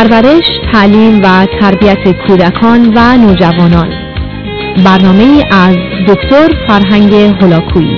پرورش، 0.00 0.44
تعلیم 0.72 1.20
و 1.22 1.46
تربیت 1.60 2.26
کودکان 2.26 2.92
و 2.96 3.16
نوجوانان. 3.16 3.88
برنامه 4.84 5.44
از 5.52 5.76
دکتر 6.08 6.48
فرهنگ 6.68 7.14
هلاکویی 7.14 7.96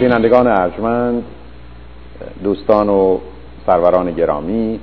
بینندگان 0.00 0.46
ارجمند 0.46 1.22
دوستان 2.44 2.88
و 2.88 3.18
سروران 3.66 4.10
گرامی 4.10 4.80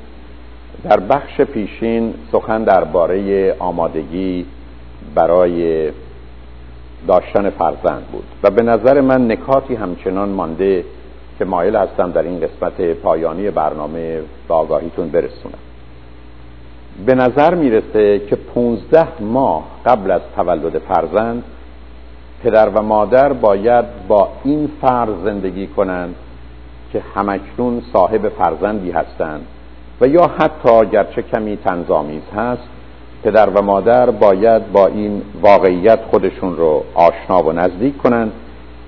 در 0.84 1.00
بخش 1.00 1.42
پیشین 1.42 2.14
سخن 2.32 2.64
درباره 2.64 3.56
آمادگی 3.60 4.46
برای 5.16 5.90
داشتن 7.08 7.50
فرزند 7.50 8.06
بود 8.12 8.26
و 8.44 8.50
به 8.50 8.64
نظر 8.64 9.02
من 9.02 9.32
نکاتی 9.32 9.76
همچنان 9.76 10.30
مانده 10.30 10.84
که 11.40 11.46
مایل 11.46 11.76
هستم 11.76 12.12
در 12.12 12.22
این 12.22 12.40
قسمت 12.40 12.82
پایانی 12.82 13.52
برنامه 13.52 14.22
به 14.48 14.54
آگاهیتون 14.54 15.10
برسونم. 15.10 15.60
به 17.06 17.16
نظر 17.16 17.56
می‌رسه 17.56 18.20
که 18.20 18.36
پونزده 18.36 19.22
ماه 19.22 19.64
قبل 19.86 20.12
از 20.12 20.22
تولد 20.36 20.78
فرزند 20.78 21.44
پدر 22.44 22.70
و 22.70 22.82
مادر 22.82 23.34
باید 23.34 23.86
با 24.08 24.30
این 24.44 24.70
فرض 24.82 25.24
زندگی 25.24 25.68
کنند 25.68 26.16
که 26.94 27.02
همکنون 27.16 27.82
صاحب 27.94 28.30
فرزندی 28.30 28.92
هستند 28.92 29.46
و 30.02 30.08
یا 30.08 30.32
حتی 30.40 30.86
گرچه 30.86 31.22
کمی 31.22 31.58
تنظامیز 31.58 32.22
هست 32.36 32.68
پدر 33.24 33.50
و 33.50 33.62
مادر 33.62 34.10
باید 34.10 34.72
با 34.72 34.88
این 34.88 35.22
واقعیت 35.42 36.00
خودشون 36.12 36.56
رو 36.56 36.84
آشنا 36.94 37.44
و 37.44 37.52
نزدیک 37.52 37.98
کنند 37.98 38.32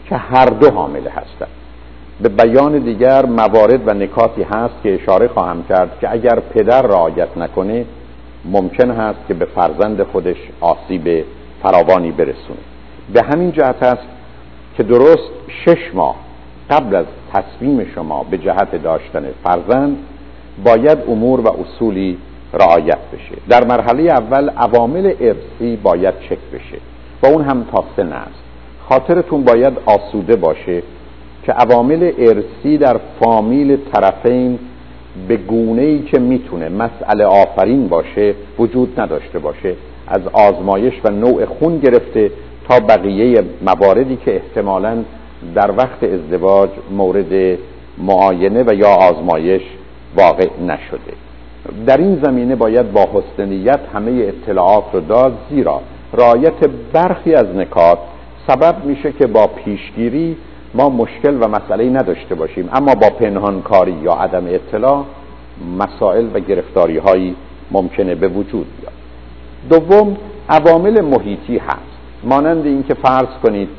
که 0.10 0.16
هر 0.16 0.46
دو 0.46 0.72
حامله 0.72 1.10
هستند. 1.10 1.59
به 2.22 2.30
بیان 2.30 2.80
دیگر 2.80 3.26
موارد 3.26 3.88
و 3.88 3.94
نکاتی 3.94 4.44
هست 4.44 4.74
که 4.84 4.96
اشاره 4.96 5.28
خواهم 5.28 5.64
کرد 5.70 5.98
که 6.02 6.12
اگر 6.12 6.40
پدر 6.40 6.82
رعایت 6.82 7.38
نکنه 7.38 7.86
ممکن 8.46 8.92
هست 8.92 9.20
که 9.28 9.34
به 9.34 9.46
فرزند 9.46 10.04
خودش 10.04 10.38
آسیب 10.62 11.26
فراوانی 11.64 12.12
برسونه. 12.12 12.60
به 13.14 13.22
همین 13.22 13.52
جهت 13.52 13.84
است 13.84 14.08
که 14.78 14.84
درست 14.84 15.30
شش 15.66 15.94
ماه 15.94 16.16
قبل 16.70 16.96
از 16.96 17.06
تصمیم 17.34 17.86
شما 17.96 18.26
به 18.32 18.38
جهت 18.38 18.84
داشتن 18.84 19.26
فرزند 19.44 19.98
باید 20.64 20.98
امور 21.08 21.40
و 21.40 21.48
اصولی 21.48 22.18
رعایت 22.54 23.00
بشه. 23.14 23.36
در 23.50 23.64
مرحله 23.64 24.04
اول 24.04 24.50
عوامل 24.50 25.14
ارسی 25.20 25.76
باید 25.84 26.14
چک 26.30 26.40
بشه. 26.54 26.78
و 27.24 27.28
اون 27.28 27.44
هم 27.44 27.66
تا 27.72 27.84
سن 27.98 28.14
خاطرتون 28.90 29.44
باید 29.44 29.74
آسوده 29.86 30.36
باشه 30.36 30.84
که 31.44 31.52
عوامل 31.52 32.12
ارسی 32.18 32.78
در 32.78 33.00
فامیل 33.20 33.78
طرفین 33.94 34.60
به 35.28 35.38
گونه 35.38 35.82
ای 35.82 36.00
که 36.00 36.20
می‌تونه 36.20 36.70
مسئله 36.70 37.26
آفرین 37.26 37.88
باشه 37.88 38.34
وجود 38.60 39.00
نداشته 39.00 39.40
باشه 39.40 39.76
از 40.08 40.22
آزمایش 40.34 40.94
و 41.04 41.10
نوع 41.10 41.46
خون 41.46 41.80
گرفته 41.80 42.32
تا 42.70 42.80
بقیه 42.80 43.44
مواردی 43.66 44.18
که 44.26 44.36
احتمالا 44.36 44.98
در 45.56 45.72
وقت 45.72 46.04
ازدواج 46.04 46.70
مورد 46.92 47.58
معاینه 47.98 48.64
و 48.68 48.74
یا 48.74 48.90
آزمایش 48.90 49.62
واقع 50.16 50.48
نشده. 50.68 51.14
در 51.88 51.98
این 51.98 52.20
زمینه 52.24 52.56
باید 52.56 52.92
با 52.92 53.08
حسنیت 53.14 53.80
همه 53.94 54.12
اطلاعات 54.12 54.84
رو 54.94 55.00
داد 55.00 55.38
زیرا 55.50 55.82
رایت 56.14 56.68
برخی 56.94 57.34
از 57.34 57.46
نکات 57.56 57.98
سبب 58.48 58.86
میشه 58.86 59.12
که 59.12 59.28
با 59.28 59.48
پیشگیری 59.48 60.38
ما 60.74 60.90
مشکل 60.90 61.38
و 61.42 61.48
مسئله 61.48 61.90
نداشته 61.90 62.36
باشیم. 62.36 62.70
اما 62.74 62.96
با 62.96 63.10
پنهانکاری 63.10 63.92
یا 64.04 64.14
عدم 64.14 64.44
اطلاع 64.48 65.04
مسائل 65.78 66.26
و 66.34 66.40
گرفتاری 66.40 66.98
هایی 66.98 67.36
ممکنه 67.72 68.16
به 68.16 68.28
وجود 68.28 68.68
بیاد. 68.80 68.94
دوم 69.70 70.18
عوامل 70.50 71.02
محیطی 71.02 71.58
هست. 71.58 72.00
مانند 72.24 72.66
اینکه 72.66 72.94
فرض 72.94 73.30
کنید 73.44 73.70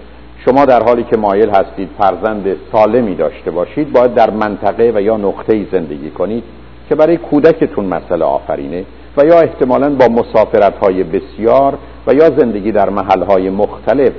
شما 0.44 0.64
در 0.64 0.82
حالی 0.82 1.02
که 1.02 1.16
مایل 1.16 1.50
هستید 1.50 1.88
فرزند 1.98 2.56
سالمی 2.72 3.14
داشته 3.14 3.50
باشید 3.50 3.92
باید 3.92 4.14
در 4.14 4.30
منطقه 4.30 4.92
و 4.94 5.00
یا 5.00 5.16
نقطه 5.16 5.66
زندگی 5.72 6.10
کنید 6.10 6.44
که 6.88 6.94
برای 6.94 7.16
کودکتون 7.16 7.84
مسئله 7.84 8.24
آفرینه 8.24 8.84
و 9.16 9.24
یا 9.24 9.40
احتمالا 9.40 9.90
با 9.90 10.08
مسافرت 10.08 10.78
های 10.78 11.04
بسیار 11.04 11.78
و 12.06 12.14
یا 12.14 12.30
زندگی 12.38 12.72
در 12.72 12.90
محل 12.90 13.22
های 13.22 13.50
مختلف 13.50 14.12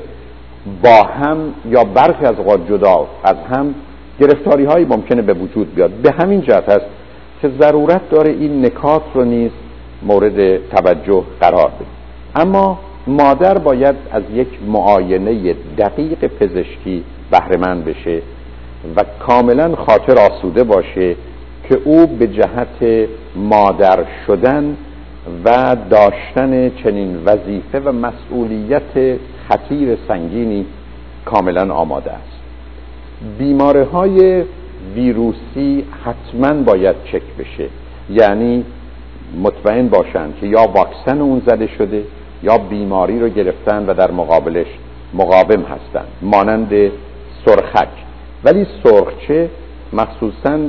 با 0.84 1.04
هم 1.04 1.38
یا 1.70 1.84
برخی 1.84 2.26
از 2.26 2.36
اوقات 2.38 2.68
جدا 2.70 3.08
از 3.24 3.36
هم 3.54 3.76
گرفتاری 4.20 4.66
های 4.66 4.86
ممکنه 4.86 5.22
به 5.22 5.34
وجود 5.34 5.76
بیاد. 5.76 5.92
به 5.92 6.12
همین 6.12 6.42
جهت 6.42 6.70
است 6.70 6.86
که 7.42 7.50
ضرورت 7.62 8.10
داره 8.10 8.32
این 8.32 8.66
نکات 8.66 9.04
رو 9.14 9.26
نیز 9.26 9.52
مورد 10.04 10.70
توجه 10.70 11.24
قرار 11.40 11.68
بدیم. 11.68 11.88
اما 12.36 12.80
مادر 13.08 13.58
باید 13.58 13.96
از 14.12 14.24
یک 14.34 14.48
معاینه 14.68 15.56
دقیق 15.78 16.28
پزشکی 16.28 17.04
بهرهمند 17.32 17.86
بشه 17.86 18.22
و 18.96 19.04
کاملا 19.20 19.76
خاطر 19.76 20.32
آسوده 20.32 20.64
باشه 20.64 21.16
که 21.70 21.78
او 21.84 22.08
به 22.08 22.28
جهت 22.28 23.08
مادر 23.36 24.06
شدن 24.28 24.78
و 25.46 25.76
داشتن 25.90 26.70
چنین 26.70 27.24
وظیفه 27.26 27.80
و 27.80 27.92
مسئولیت 27.92 29.18
خطیر 29.52 29.98
سنگینی 30.08 30.66
کاملا 31.26 31.74
آماده 31.74 32.12
است. 32.12 32.42
بیماره 33.38 33.84
های 33.84 34.44
ویروسی 34.96 35.86
حتما 36.06 36.54
باید 36.54 36.96
چک 37.12 37.22
بشه. 37.40 37.70
یعنی 38.10 38.66
مطمئن 39.42 39.88
باشند 39.88 40.34
که 40.42 40.48
یا 40.48 40.62
واکسن 40.62 41.22
اون 41.22 41.42
زده 41.46 41.68
شده 41.68 42.04
یا 42.44 42.58
بیماری 42.58 43.20
رو 43.20 43.30
گرفتن 43.30 43.86
و 43.86 43.94
در 43.94 44.12
مقابلش 44.12 44.68
مقاوم 45.14 45.62
هستند 45.62 46.08
مانند 46.22 46.92
سرخک. 47.46 47.88
ولی 48.44 48.68
سرخچه 48.84 49.50
مخصوصا 49.94 50.60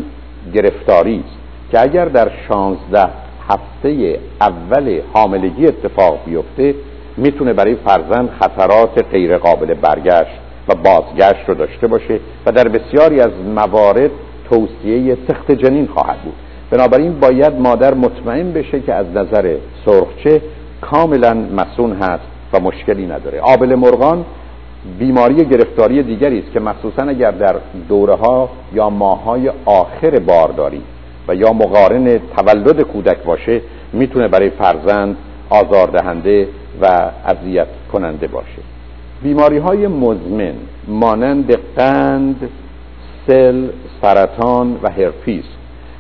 گرفتاری 0.55 1.25
است 1.27 1.39
که 1.71 1.81
اگر 1.81 2.05
در 2.05 2.31
شانزده 2.49 3.09
هفته 3.49 4.21
اول 4.41 5.01
حاملگی 5.15 5.67
اتفاق 5.67 6.19
بیفته 6.25 6.75
می‌تونه 7.17 7.53
برای 7.53 7.75
فرزند 7.75 8.31
خطرات 8.41 9.05
غیر 9.13 9.39
قابل 9.39 9.75
برگشت 9.75 10.39
و 10.69 10.75
بازگشت 10.75 11.49
رو 11.49 11.55
داشته 11.55 11.87
باشه 11.87 12.21
و 12.47 12.53
در 12.53 12.69
بسیاری 12.69 13.21
از 13.21 13.31
موارد 13.57 14.11
توصیه 14.51 15.17
سخت 15.29 15.53
جنین 15.53 15.87
خواهد 15.87 16.19
بود. 16.19 16.35
بنابراین 16.71 17.21
باید 17.21 17.53
مادر 17.53 17.95
مطمئن 17.95 18.53
بشه 18.53 18.81
که 18.81 18.95
از 18.95 19.07
نظر 19.15 19.57
سرخچه 19.85 20.43
کاملا 20.81 21.35
مسون 21.35 21.93
هست 21.93 22.25
و 22.53 22.61
مشکلی 22.61 23.07
نداره. 23.07 23.41
آبل 23.41 23.75
مرغان 23.75 24.25
بیماری 24.99 25.35
گرفتاری 25.35 26.03
دیگری 26.03 26.39
است 26.39 26.53
که 26.53 26.61
مخصوصا 26.61 27.03
اگر 27.03 27.31
در 27.31 27.57
دوره 27.89 28.15
ها 28.15 28.49
یا 28.73 28.91
ماه 28.91 29.25
های 29.25 29.51
آخر 29.65 30.19
بارداری 30.19 30.83
و 31.29 31.35
یا 31.35 31.53
مقارن 31.53 32.19
تولد 32.37 32.83
کودک 32.83 33.23
باشه 33.23 33.61
می‌تونه 33.93 34.29
برای 34.29 34.51
فرزند 34.51 35.17
آزاردهنده 35.51 36.49
و 36.81 37.11
اذیت 37.27 37.67
کننده 37.93 38.27
باشه. 38.27 38.63
بیماری 39.23 39.59
های 39.59 39.87
مزمن 39.87 40.55
مانند 40.89 41.59
قند 41.77 42.51
سل 43.27 43.69
سرطان 44.03 44.79
و 44.83 44.91
هرپیس 44.91 45.45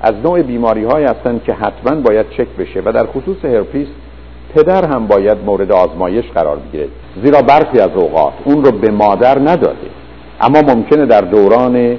از 0.00 0.15
نوع 0.25 0.43
بیماری 0.43 0.84
های 0.84 1.05
هستند 1.05 1.44
که 1.44 1.53
حتما 1.53 2.00
باید 2.00 2.27
چک 2.31 2.49
بشه 2.59 2.83
و 2.84 2.93
در 2.93 3.06
خصوص 3.06 3.44
هرپیس 3.44 3.88
پدر 4.55 4.84
هم 4.84 5.06
باید 5.06 5.38
مورد 5.47 5.72
آزمایش 5.72 6.25
قرار 6.34 6.56
بگیره. 6.56 6.89
زیرا 7.25 7.43
برخی 7.43 7.78
از 7.78 7.91
اوقات 7.94 8.33
اون 8.44 8.65
رو 8.65 8.71
به 8.71 8.91
مادر 8.91 9.39
نداده. 9.39 9.91
اما 10.41 10.60
ممکنه 10.60 11.07
در 11.07 11.21
دوران 11.21 11.97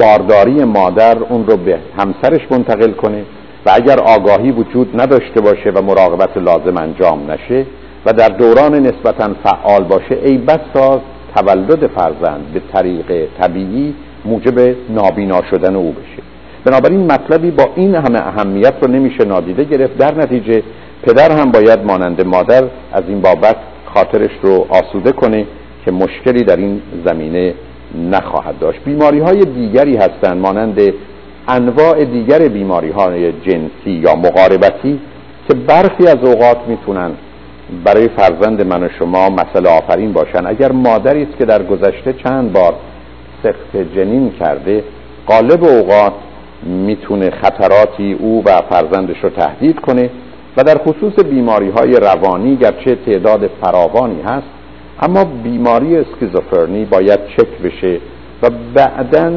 بارداری 0.00 0.64
مادر 0.64 1.18
اون 1.18 1.46
رو 1.46 1.56
به 1.56 1.78
همسرش 1.98 2.40
منتقل 2.50 2.92
کنه 2.92 3.24
و 3.66 3.70
اگر 3.74 4.00
آگاهی 4.00 4.50
وجود 4.50 5.00
نداشته 5.00 5.40
باشه 5.40 5.70
و 5.70 5.82
مراقبت 5.82 6.36
لازم 6.36 6.76
انجام 6.76 7.30
نشه 7.30 7.66
و 8.06 8.12
در 8.12 8.28
دوران 8.28 8.74
نسبتا 8.74 9.30
فعال 9.44 9.84
باشه 9.84 10.18
ای 10.24 10.38
بسا 10.38 11.00
تولد 11.36 11.86
فرزند 11.86 12.52
به 12.54 12.60
طریق 12.72 13.28
طبیعی 13.40 13.94
موجب 14.24 14.76
نابینا 14.90 15.40
شدن 15.50 15.76
او 15.76 15.92
بشه. 15.92 16.22
بنابراین 16.64 17.12
مطلبی 17.12 17.50
با 17.50 17.68
این 17.74 17.94
همه 17.94 18.18
اهمیت 18.18 18.74
رو 18.82 18.90
نمیشه 18.90 19.24
نادیده 19.24 19.64
گرفت. 19.64 19.98
در 19.98 20.14
نتیجه 20.14 20.62
پدر 21.02 21.32
هم 21.32 21.50
باید 21.50 21.84
مانند 21.84 22.26
مادر 22.26 22.64
از 22.92 23.02
این 23.08 23.20
بابت 23.20 23.56
خاطرش 23.94 24.30
رو 24.42 24.66
آسوده 24.68 25.12
کنه 25.12 25.46
که 25.84 25.90
مشکلی 25.92 26.44
در 26.44 26.56
این 26.56 26.82
زمینه 27.06 27.54
نخواهد 28.10 28.58
داشت. 28.58 28.80
بیماری 28.84 29.20
های 29.20 29.40
دیگری 29.44 29.96
هستند 29.96 30.40
مانند 30.40 30.80
انواع 31.48 32.04
دیگر 32.04 32.38
بیماری 32.38 32.90
های 32.90 33.32
جنسی 33.32 33.90
یا 33.90 34.14
مقاربتی 34.14 35.00
که 35.48 35.54
برخی 35.54 36.06
از 36.06 36.16
اوقات 36.24 36.58
می‌تونن 36.68 37.10
برای 37.84 38.08
فرزند 38.08 38.66
من 38.66 38.82
و 38.82 38.88
شما 38.98 39.28
مسئله 39.28 39.70
آفرین 39.70 40.12
باشن. 40.12 40.46
اگر 40.46 40.72
مادری 40.72 41.22
است 41.22 41.38
که 41.38 41.44
در 41.44 41.62
گذشته 41.62 42.12
چند 42.12 42.52
بار 42.52 42.74
سخت 43.42 43.76
جنین 43.96 44.32
کرده 44.40 44.84
قالب 45.26 45.64
اوقات 45.64 46.12
می‌تونه 46.62 47.30
خطراتی 47.30 48.12
او 48.12 48.42
و 48.44 48.62
فرزندش 48.70 49.16
رو 49.22 49.30
تهدید 49.30 49.80
کنه 49.80 50.10
و 50.56 50.64
در 50.64 50.78
خصوص 50.78 51.24
بیماری 51.24 51.70
های 51.70 51.92
روانی 51.92 52.56
گرچه 52.56 52.98
تعداد 53.06 53.50
فراوانی 53.62 54.22
هست 54.22 54.46
اما 55.02 55.24
بیماری 55.24 55.96
اسکیزوفرنی 55.96 56.84
باید 56.84 57.18
چک 57.36 57.58
بشه 57.64 58.00
و 58.42 58.50
بعدا 58.74 59.32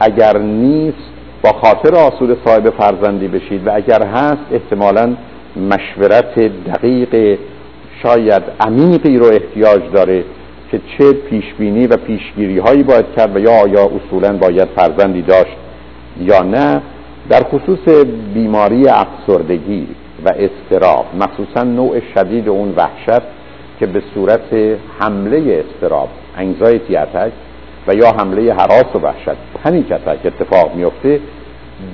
اگر 0.00 0.38
نیست 0.38 1.10
با 1.42 1.52
خاطر 1.52 1.94
آسود 1.94 2.38
صاحب 2.44 2.70
فرزندی 2.70 3.28
بشید 3.28 3.66
و 3.66 3.70
اگر 3.74 4.02
هست 4.02 4.42
احتمالا 4.52 5.14
مشورت 5.56 6.38
دقیق 6.38 7.38
شاید 8.02 8.42
عمیقی 8.60 9.16
رو 9.16 9.26
احتیاج 9.26 9.82
داره 9.92 10.24
که 10.70 10.80
چه 10.98 11.12
پیشبینی 11.12 11.86
و 11.86 11.96
پیشگیری 11.96 12.58
هایی 12.58 12.82
باید 12.82 13.06
کرد 13.16 13.36
و 13.36 13.40
یا 13.40 13.52
آیا 13.52 13.84
اصولا 13.84 14.36
باید 14.36 14.68
فرزندی 14.76 15.22
داشت 15.22 15.56
یا 16.20 16.42
نه 16.42 16.82
در 17.28 17.42
خصوص 17.42 18.04
بیماری 18.34 18.88
افسردگی 18.88 19.86
و 20.24 20.28
استراب 20.28 21.06
مخصوصا 21.20 21.62
نوع 21.62 22.00
شدید 22.14 22.48
اون 22.48 22.74
وحشت 22.76 23.22
که 23.80 23.86
به 23.86 24.02
صورت 24.14 24.54
حمله 24.98 25.64
استراب 25.64 26.08
انگزایتی 26.36 26.96
اتک 26.96 27.32
و 27.88 27.94
یا 27.94 28.10
حمله 28.10 28.52
حراس 28.52 28.94
و 28.94 28.98
وحشت 28.98 29.36
پنیک 29.64 29.92
اتک 29.92 30.26
اتفاق 30.26 30.74
میفته 30.74 31.20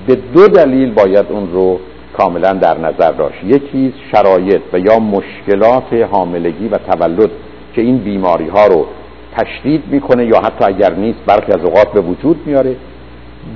به 0.06 0.14
دو 0.14 0.48
دلیل 0.48 0.92
باید 0.94 1.26
اون 1.28 1.52
رو 1.52 1.80
کاملا 2.18 2.52
در 2.52 2.78
نظر 2.78 3.12
داشت 3.12 3.44
یکی 3.44 3.94
شرایط 4.12 4.60
و 4.72 4.78
یا 4.78 4.98
مشکلات 4.98 5.92
حاملگی 6.10 6.68
و 6.68 6.78
تولد 6.78 7.30
که 7.74 7.82
این 7.82 7.98
بیماری 7.98 8.48
ها 8.48 8.66
رو 8.66 8.86
تشدید 9.36 9.82
می‌کنه 9.90 10.26
یا 10.26 10.38
حتی 10.38 10.64
اگر 10.64 10.94
نیست 10.94 11.18
برخی 11.26 11.52
از 11.52 11.64
اوقات 11.64 11.92
به 11.92 12.00
وجود 12.00 12.40
میاره 12.46 12.76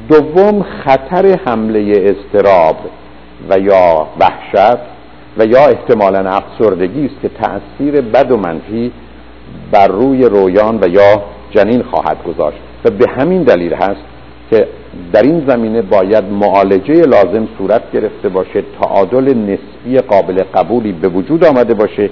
دوم 0.08 0.62
خطر 0.62 1.38
حمله 1.46 1.92
استراب 1.96 2.76
و 3.50 3.58
یا 3.58 4.06
وحشت 4.20 4.78
و 5.38 5.46
یا 5.46 5.66
احتمالا 5.66 6.30
افسردگی 6.30 7.06
است 7.06 7.14
که 7.22 7.28
تأثیر 7.28 8.00
بد 8.00 8.32
و 8.32 8.36
منفی 8.36 8.92
بر 9.72 9.86
روی 9.86 10.24
رویان 10.24 10.78
و 10.82 10.88
یا 10.88 11.22
جنین 11.50 11.82
خواهد 11.82 12.16
گذاشت. 12.24 12.58
و 12.84 12.90
به 12.90 13.06
همین 13.18 13.42
دلیل 13.42 13.74
هست 13.74 14.02
که 14.50 14.68
در 15.12 15.22
این 15.22 15.44
زمینه 15.48 15.82
باید 15.82 16.24
معالجه 16.24 16.94
لازم 16.94 17.48
صورت 17.58 17.92
گرفته 17.92 18.28
باشه 18.28 18.62
تعادل 18.82 19.34
نسبی 19.34 19.98
قابل 19.98 20.42
قبولی 20.54 20.92
به 20.92 21.08
وجود 21.08 21.44
آمده 21.44 21.74
باشه 21.74 22.10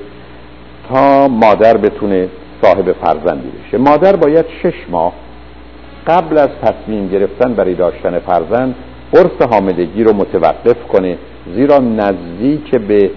تا 0.89 1.29
مادر 1.29 1.77
بتونه 1.77 2.29
صاحب 2.63 2.93
فرزندی 2.93 3.49
بشه. 3.49 3.79
مادر 3.79 4.17
باید 4.17 4.45
شش 4.63 4.75
ماه 4.91 5.13
قبل 6.07 6.39
از 6.39 6.49
تصمیم 6.63 7.09
گرفتن 7.09 7.55
برای 7.55 7.75
داشتن 7.75 8.19
فرزند 8.19 8.75
قرص 9.13 9.49
حاملگی 9.51 10.05
رو 10.05 10.13
متوقف 10.13 10.85
کنه 10.93 11.19
زیرا 11.55 11.79
نزدیک 11.79 12.75
به 12.75 13.11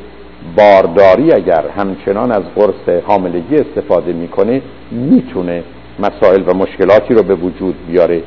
بارداری 0.58 1.34
اگر 1.34 1.66
همچنان 1.78 2.32
از 2.32 2.44
قرص 2.56 3.04
حاملگی 3.06 3.56
استفاده 3.56 4.14
می‌کنه 4.14 4.62
می‌تونه 4.92 5.64
مسائل 6.00 6.44
و 6.48 6.54
مشکلاتی 6.54 7.14
رو 7.14 7.24
به 7.24 7.36
وجود 7.36 7.76
بیاره. 7.88 8.22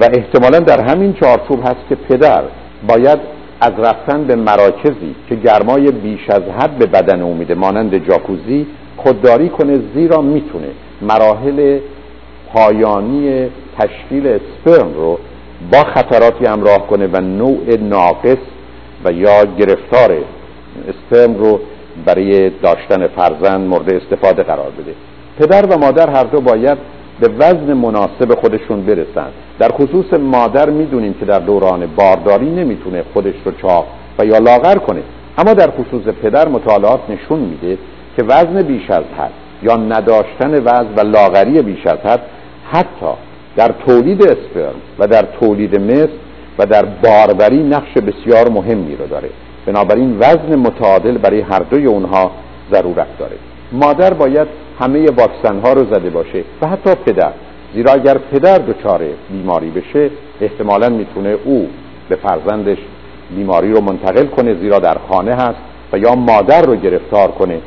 و 0.00 0.04
احتمالا 0.04 0.58
در 0.58 0.80
همین 0.80 1.12
چارچوب 1.12 1.60
هست 1.64 1.88
که 1.88 1.94
پدر 1.94 2.42
باید 2.88 3.18
از 3.60 3.72
رفتن 3.78 4.24
به 4.24 4.36
مراکزی 4.36 5.14
که 5.28 5.34
گرمای 5.34 5.90
بیش 5.90 6.30
از 6.30 6.42
حد 6.58 6.78
به 6.78 6.86
بدن 6.86 7.22
او 7.22 7.34
میده 7.34 7.54
مانند 7.54 8.08
جاکوزی 8.08 8.66
خودداری 8.96 9.48
کنه 9.48 9.80
زیرا 9.94 10.20
می‌تونه 10.20 10.68
مراحل 11.02 11.78
پایانی 12.52 13.48
تشکیل 13.78 14.26
اسپرم 14.26 14.94
رو 14.94 15.18
با 15.72 15.82
خطراتی 15.82 16.46
همراه 16.46 16.86
کنه 16.86 17.06
و 17.06 17.20
نوع 17.20 17.76
ناقص 17.80 18.38
و 19.04 19.12
یا 19.12 19.44
گرفتار 19.44 20.16
اسپرم 20.88 21.34
رو 21.34 21.60
برای 22.06 22.50
داشتن 22.50 23.06
فرزند 23.06 23.68
مورد 23.68 23.94
استفاده 23.94 24.42
قرار 24.42 24.70
بده. 24.70 24.94
پدر 25.38 25.66
و 25.66 25.78
مادر 25.78 26.10
هر 26.10 26.24
دو 26.24 26.40
باید 26.40 26.78
به 27.20 27.28
وزن 27.28 27.72
مناسب 27.72 28.34
خودشون 28.40 28.82
برسن. 28.82 29.28
در 29.58 29.68
خصوص 29.68 30.12
مادر 30.20 30.70
می‌دونیم 30.70 31.14
که 31.14 31.26
در 31.26 31.38
دوران 31.38 31.86
بارداری 31.96 32.50
نمی‌تونه 32.50 33.04
خودش 33.14 33.34
رو 33.44 33.52
چاق 33.62 33.86
و 34.18 34.24
یا 34.24 34.38
لاغر 34.38 34.74
کنه. 34.74 35.02
اما 35.38 35.54
در 35.54 35.70
خصوص 35.70 36.14
پدر 36.22 36.48
مطالعات 36.48 37.00
نشون 37.08 37.38
میده 37.38 37.78
که 38.16 38.22
وزن 38.22 38.62
بیش 38.62 38.90
از 38.90 39.04
حد 39.18 39.30
یا 39.62 39.76
نداشتن 39.76 40.54
وزن 40.64 40.94
و 40.96 41.00
لاغری 41.00 41.62
بیش 41.62 41.86
از 41.86 41.98
حد 41.98 42.20
حتی 42.72 43.12
در 43.56 43.70
تولید 43.86 44.22
اسپرم 44.22 44.74
و 44.98 45.06
در 45.06 45.24
تولید 45.40 45.80
مثل 45.80 46.08
و 46.58 46.66
در 46.66 46.84
باربری 46.84 47.62
نقش 47.62 47.92
بسیار 47.92 48.48
مهمی 48.48 48.96
رو 48.96 49.06
داره. 49.06 49.28
بنابراین 49.66 50.18
وزن 50.18 50.56
متعادل 50.56 51.18
برای 51.18 51.40
هر 51.40 51.58
دوی 51.58 51.86
اونها 51.86 52.30
ضرورت 52.72 53.18
داره. 53.18 53.36
مادر 53.72 54.14
باید 54.14 54.48
همه 54.80 55.10
واکسن 55.10 55.60
ها 55.60 55.72
رو 55.72 55.94
زده 55.94 56.10
باشه 56.10 56.44
و 56.62 56.66
حتی 56.66 56.90
پدر. 56.94 57.32
زیرا 57.74 57.92
اگر 57.92 58.18
پدر 58.18 58.58
دچار 58.58 59.00
بیماری 59.30 59.70
بشه 59.70 60.10
احتمالا 60.40 60.88
می‌تونه 60.88 61.36
او 61.44 61.68
به 62.08 62.16
فرزندش 62.16 62.78
بیماری 63.36 63.72
رو 63.72 63.80
منتقل 63.80 64.26
کنه 64.26 64.54
زیرا 64.54 64.78
در 64.78 64.96
خانه 65.08 65.34
هست 65.34 65.58
و 65.92 65.98
یا 65.98 66.14
مادر 66.14 66.62
رو 66.62 66.76
گرفتار 66.76 67.28
کنه 67.28 67.60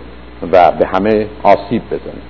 و 0.52 0.72
به 0.72 0.88
همه 0.88 1.28
آسیب 1.44 1.82
بزنه. 1.88 2.22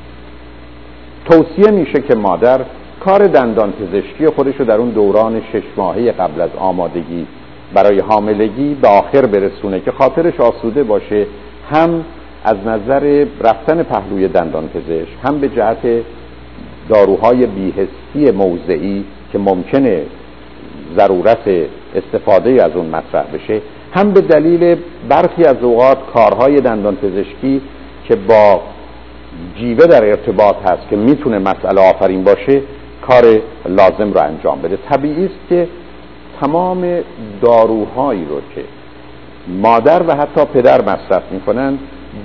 توصیه 1.26 1.72
میشه 1.72 2.02
که 2.02 2.16
مادر 2.16 2.60
کار 3.06 3.28
دندان 3.28 3.72
پزشکی 3.72 4.28
خودش 4.28 4.56
رو 4.60 4.66
در 4.66 4.78
اون 4.78 4.90
دوران 4.90 5.42
شش 5.54 5.64
ماهه 5.78 6.12
قبل 6.12 6.42
از 6.42 6.50
آمادگی 6.58 7.28
برای 7.74 8.00
حاملگی 8.00 8.78
به 8.82 8.88
آخر 8.88 9.26
برسونه 9.26 9.80
که 9.80 9.92
خاطرش 9.92 10.40
آسوده 10.40 10.84
باشه 10.84 11.26
هم 11.72 12.06
از 12.44 12.58
نظر 12.66 13.26
رفتن 13.42 13.84
پهلوی 13.84 14.28
دندان 14.28 14.68
پزشک 14.68 15.08
هم 15.24 15.40
به 15.40 15.50
جهت 15.50 16.04
داروهای 16.90 17.46
بیهستی 17.46 18.32
موضعی 18.38 19.06
که 19.32 19.38
ممکنه 19.38 20.02
ضرورت 20.98 21.50
استفاده 21.96 22.64
از 22.64 22.72
اون 22.76 22.86
مطرح 22.86 23.26
بشه 23.34 23.62
هم 23.94 24.12
به 24.12 24.22
دلیل 24.22 24.78
برخی 25.10 25.44
از 25.44 25.56
اوقات 25.62 25.98
کارهای 26.14 26.62
دندان 26.62 26.96
پزشکی 26.96 27.62
که 28.08 28.16
با 28.16 28.62
جیوه 29.58 29.86
در 29.86 30.06
ارتباط 30.06 30.56
هست 30.66 30.90
که 30.90 30.96
می‌تونه 30.96 31.40
مسئله 31.40 31.90
آفرین 31.90 32.24
باشه 32.24 32.62
کار 33.08 33.24
لازم 33.66 34.14
رو 34.14 34.22
انجام 34.22 34.62
بده. 34.62 34.78
طبیعی 34.90 35.26
است 35.26 35.50
که 35.50 35.68
تمام 36.42 37.00
داروهایی 37.42 38.26
رو 38.26 38.42
که 38.56 38.64
مادر 39.48 40.04
و 40.08 40.16
حتی 40.16 40.46
پدر 40.46 40.82
مصرف 40.82 41.24
می‌کنن 41.32 41.78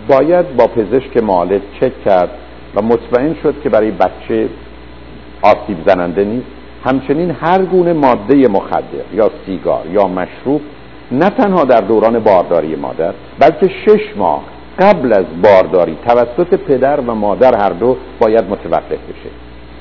باید 0.09 0.57
با 0.57 0.67
پزشک 0.67 1.17
معالج 1.17 1.61
چک 1.81 2.05
کرد 2.05 2.31
و 2.75 2.83
مطمئن 2.83 3.35
شد 3.43 3.55
که 3.63 3.69
برای 3.69 3.91
بچه 3.91 4.49
آسیب 5.43 5.77
زننده 5.87 6.25
نیست. 6.25 6.47
همچنین 6.85 7.31
هر 7.31 7.63
گونه 7.63 7.93
ماده 7.93 8.49
مخدر 8.49 9.05
یا 9.15 9.31
سیگار 9.47 9.87
یا 9.93 10.09
مشروب 10.09 10.61
نه 11.13 11.31
تنها 11.31 11.65
در 11.65 11.81
دوران 11.81 12.19
بارداری 12.19 12.77
مادر 12.77 13.13
بلکه 13.39 13.69
شش 13.69 14.17
ماه 14.17 14.43
قبل 14.79 15.13
از 15.13 15.25
بارداری 15.43 15.97
توسط 16.07 16.55
پدر 16.55 17.01
و 17.01 17.15
مادر 17.15 17.59
هر 17.59 17.71
دو 17.71 17.97
باید 18.21 18.45
متوقف 18.45 18.93
بشه. 18.93 19.31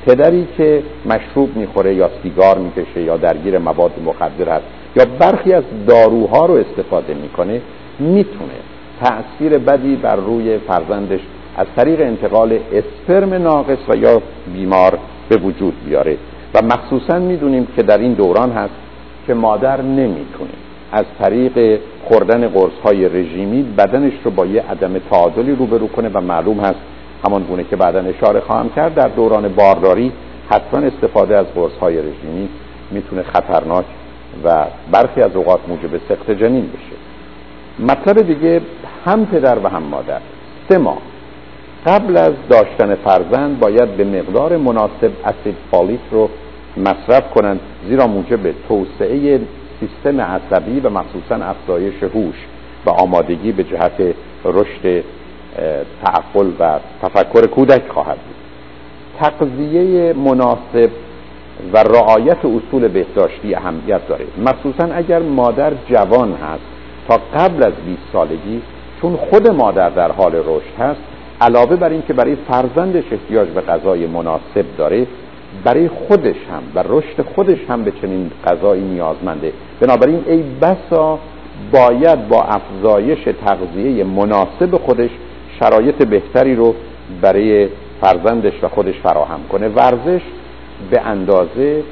پدری 0.08 0.48
که 0.58 0.84
مشروب 1.06 1.58
می‌خوره 1.58 1.96
یا 1.96 2.10
سیگار 2.24 2.58
می‌کشه 2.58 3.02
یا 3.02 3.18
درگیر 3.18 3.58
مواد 3.58 3.92
مخدر 4.06 4.50
هست 4.50 4.66
یا 4.96 5.06
برخی 5.20 5.54
از 5.54 5.64
داروها 5.88 6.46
رو 6.46 6.54
استفاده 6.54 7.14
می‌کنه 7.14 7.62
می‌تونه 8.00 8.60
تأثیر 9.04 9.58
بدی 9.58 9.96
بر 9.96 10.16
روی 10.16 10.58
فرزندش 10.58 11.20
از 11.58 11.68
طریق 11.76 12.02
انتقال 12.02 12.60
اسپرم 12.74 13.34
ناقص 13.34 13.78
و 13.90 13.96
یا 13.96 14.22
بیمار 14.54 15.00
به 15.30 15.38
وجود 15.38 15.74
بیاره. 15.86 16.18
و 16.54 16.62
مخصوصا 16.62 17.20
می‌دونیم 17.20 17.68
که 17.76 17.84
در 17.84 17.98
این 17.98 18.14
دوران 18.14 18.52
هست 18.52 18.74
که 19.28 19.34
مادر 19.34 19.82
نمی‌تونه 19.82 20.52
از 20.92 21.06
طریق 21.20 21.80
خوردن 22.04 22.48
قرص 22.48 22.80
های 22.86 23.10
رژیمی 23.10 23.64
بدنش 23.78 24.14
رو 24.24 24.32
با 24.32 24.46
یه 24.46 24.64
عدم 24.72 25.00
تعادلی 25.12 25.56
روبرو 25.56 25.88
کنه 25.88 26.10
و 26.14 26.22
معلوم 26.22 26.60
هست 26.60 26.80
همان 27.26 27.44
گونه 27.44 27.64
که 27.64 27.76
بعدا 27.76 28.00
اشاره 28.00 28.40
خواهم 28.40 28.70
کرد 28.70 28.96
در 28.96 29.08
دوران 29.08 29.48
بارداری 29.48 30.12
حتما 30.50 30.80
استفاده 30.80 31.38
از 31.38 31.46
قرص 31.56 31.78
های 31.82 31.98
رژیمی 31.98 32.50
می‌تونه 32.92 33.24
خطرناک 33.24 33.86
و 34.44 34.66
برخی 34.92 35.22
از 35.22 35.36
اوقات 35.36 35.60
موجب 35.68 35.98
سقط 36.10 36.32
جنین 36.32 36.64
بشه. 36.64 36.96
مطلب 37.80 38.22
دیگه 38.22 38.62
هم 39.06 39.26
پدر 39.26 39.60
و 39.64 39.68
هم 39.68 39.84
مادر. 39.84 40.20
سه 40.70 40.78
ماه. 40.78 40.98
قبل 41.86 42.18
از 42.18 42.34
داشتن 42.50 42.96
فرزند 42.96 43.60
باید 43.60 43.98
به 43.98 44.04
مقدار 44.04 44.58
مناسب 44.58 45.12
اسید 45.26 45.56
فالیک 45.72 46.00
رو 46.12 46.30
مصرف 46.78 47.34
کنند 47.36 47.60
زیرا 47.90 48.08
موجب 48.08 48.52
توسعه 48.68 49.40
سیستم 49.80 50.22
عصبی 50.22 50.80
و 50.80 50.90
مخصوصا 50.90 51.36
افزایش 51.36 52.04
هوش 52.04 52.36
و 52.86 52.90
آمادگی 52.90 53.52
به 53.52 53.64
جهت 53.64 54.16
رشد 54.46 55.04
تعقل 56.04 56.52
و 56.60 56.80
تفکر 57.02 57.48
کودک 57.48 57.88
خواهد 57.90 58.18
بود. 58.18 58.36
تقضیه 59.20 60.14
مناسب 60.14 60.90
و 61.74 61.78
رعایت 61.78 62.38
اصول 62.46 62.88
بهداشتی 62.88 63.56
اهمیت 63.56 64.08
داره 64.08 64.26
مخصوصا 64.46 64.94
اگر 64.94 65.20
مادر 65.20 65.74
جوان 65.90 66.34
هست 66.34 66.64
تا 67.08 67.20
قبل 67.40 67.64
از 67.64 67.74
20 67.86 68.00
سالگی 68.14 68.62
چون 69.04 69.16
خود 69.16 69.52
مادر 69.52 69.90
در 69.90 70.12
حال 70.12 70.36
رشد 70.36 70.80
هست 70.80 71.00
علاوه 71.42 71.76
بر 71.76 71.90
اینکه 71.90 72.14
برای 72.14 72.36
فرزندش 72.36 73.04
احتیاج 73.12 73.50
به 73.50 73.62
غذای 73.62 74.08
مناسب 74.08 74.66
داره 74.78 75.08
برای 75.64 75.88
خودش 75.88 76.36
هم 76.52 76.64
و 76.76 76.84
رشد 76.88 77.22
خودش 77.36 77.58
هم 77.70 77.84
به 77.84 77.92
چنین 78.02 78.32
غذایی 78.48 78.84
نیازمنده. 78.84 79.54
بنابراین 79.80 80.24
ای 80.28 80.44
بسا 80.62 81.20
باید 81.72 82.28
با 82.28 82.42
افزایش 82.42 83.20
تغذیه 83.46 84.04
مناسب 84.04 84.78
خودش 84.78 85.10
شرایط 85.60 86.08
بهتری 86.08 86.56
رو 86.56 86.76
برای 87.22 87.68
فرزندش 88.02 88.54
و 88.64 88.68
خودش 88.68 88.96
فراهم 89.04 89.40
کنه. 89.52 89.68
ورزش 89.68 90.22
به 90.92 91.02
اندازه 91.02 91.84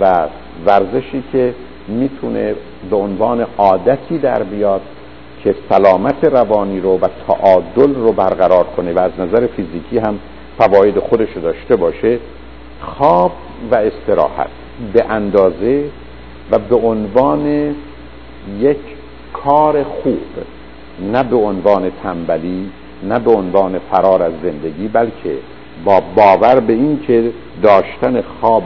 و 0.00 0.28
ورزشی 0.66 1.22
که 1.32 1.54
می‌تونه 1.88 2.54
به 2.90 2.96
عنوان 2.96 3.46
عادتی 3.58 4.18
در 4.18 4.42
بیاد 4.42 4.80
که 5.44 5.54
سلامت 5.68 6.24
روانی 6.24 6.80
رو 6.80 6.98
و 6.98 7.08
تعادل 7.26 7.94
رو 7.94 8.12
برقرار 8.12 8.64
کنه 8.64 8.92
و 8.92 8.98
از 8.98 9.12
نظر 9.18 9.46
فیزیکی 9.46 9.98
هم 9.98 10.18
فواید 10.58 10.98
خودش 10.98 11.28
رو 11.34 11.42
داشته 11.42 11.76
باشه 11.76 12.18
خواب 12.80 13.32
و 13.70 13.76
استراحت 13.76 14.50
به 14.92 15.04
اندازه 15.10 15.84
و 16.50 16.58
به 16.58 16.76
عنوان 16.76 17.74
یک 18.60 18.78
کار 19.32 19.82
خوب 19.82 20.20
نه 21.12 21.22
به 21.22 21.36
عنوان 21.36 21.90
تنبلی 22.02 22.70
نه 23.02 23.18
به 23.18 23.30
عنوان 23.30 23.78
فرار 23.78 24.22
از 24.22 24.32
زندگی 24.42 24.88
بلکه 24.88 25.38
با 25.84 26.02
باور 26.16 26.60
به 26.60 26.72
این 26.72 27.00
که 27.06 27.30
داشتن 27.62 28.20
خواب 28.20 28.64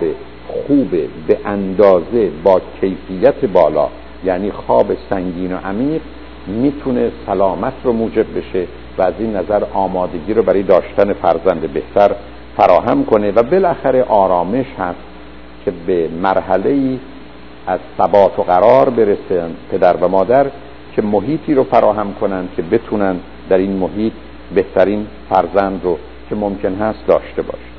خوب 0.49 0.91
به 1.27 1.39
اندازه 1.45 2.31
با 2.45 2.61
کیفیت 2.81 3.45
بالا 3.45 3.89
یعنی 4.25 4.51
خواب 4.51 4.87
سنگین 5.11 5.53
و 5.53 5.57
عمیق 5.57 6.01
می‌تونه 6.47 7.11
سلامت 7.27 7.73
رو 7.85 7.93
موجب 7.93 8.39
بشه 8.39 8.67
و 8.99 9.03
از 9.03 9.15
این 9.19 9.37
نظر 9.37 9.63
آمادگی 9.75 10.35
رو 10.35 10.43
برای 10.43 10.63
داشتن 10.63 11.13
فرزند 11.13 11.73
بهتر 11.73 12.11
فراهم 12.57 13.05
کنه 13.05 13.31
و 13.31 13.43
بالاخره 13.43 14.03
آرامش 14.03 14.67
هست 14.79 14.99
که 15.65 15.73
به 15.87 16.09
مرحله 16.23 16.71
ای 16.71 16.99
از 17.67 17.81
ثبات 17.99 18.39
و 18.39 18.43
قرار 18.43 18.91
برسه 18.91 19.45
پدر 19.71 19.97
و 19.97 20.09
مادر 20.09 20.47
که 20.97 21.03
محیطی 21.03 21.55
رو 21.55 21.65
فراهم 21.65 22.15
کنند 22.21 22.49
که 22.57 22.63
بتونن 22.63 23.17
در 23.49 23.59
این 23.59 23.73
محیط 23.73 24.13
بهترین 24.55 25.07
فرزند 25.31 25.81
رو 25.85 25.99
که 26.29 26.35
ممکن 26.35 26.75
هست 26.75 27.07
داشته 27.07 27.43
باشه. 27.43 27.73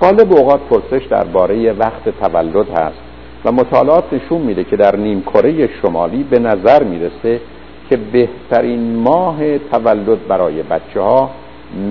غالب 0.00 0.32
اوقات 0.32 0.60
پرسش 0.60 1.06
درباره 1.06 1.72
وقت 1.72 2.08
تولد 2.20 2.70
هست 2.70 2.98
و 3.44 3.52
مطالعات 3.52 4.12
نشون 4.12 4.40
میده 4.40 4.64
که 4.64 4.76
در 4.76 4.96
نیم 4.96 5.22
کره 5.22 5.68
شمالی 5.82 6.22
به 6.22 6.38
نظر 6.38 6.82
می‌رسه 6.82 7.40
که 7.90 7.96
بهترین 7.96 8.96
ماه 8.96 9.58
تولد 9.58 10.28
برای 10.28 10.62
بچه 10.62 11.00
ها 11.00 11.30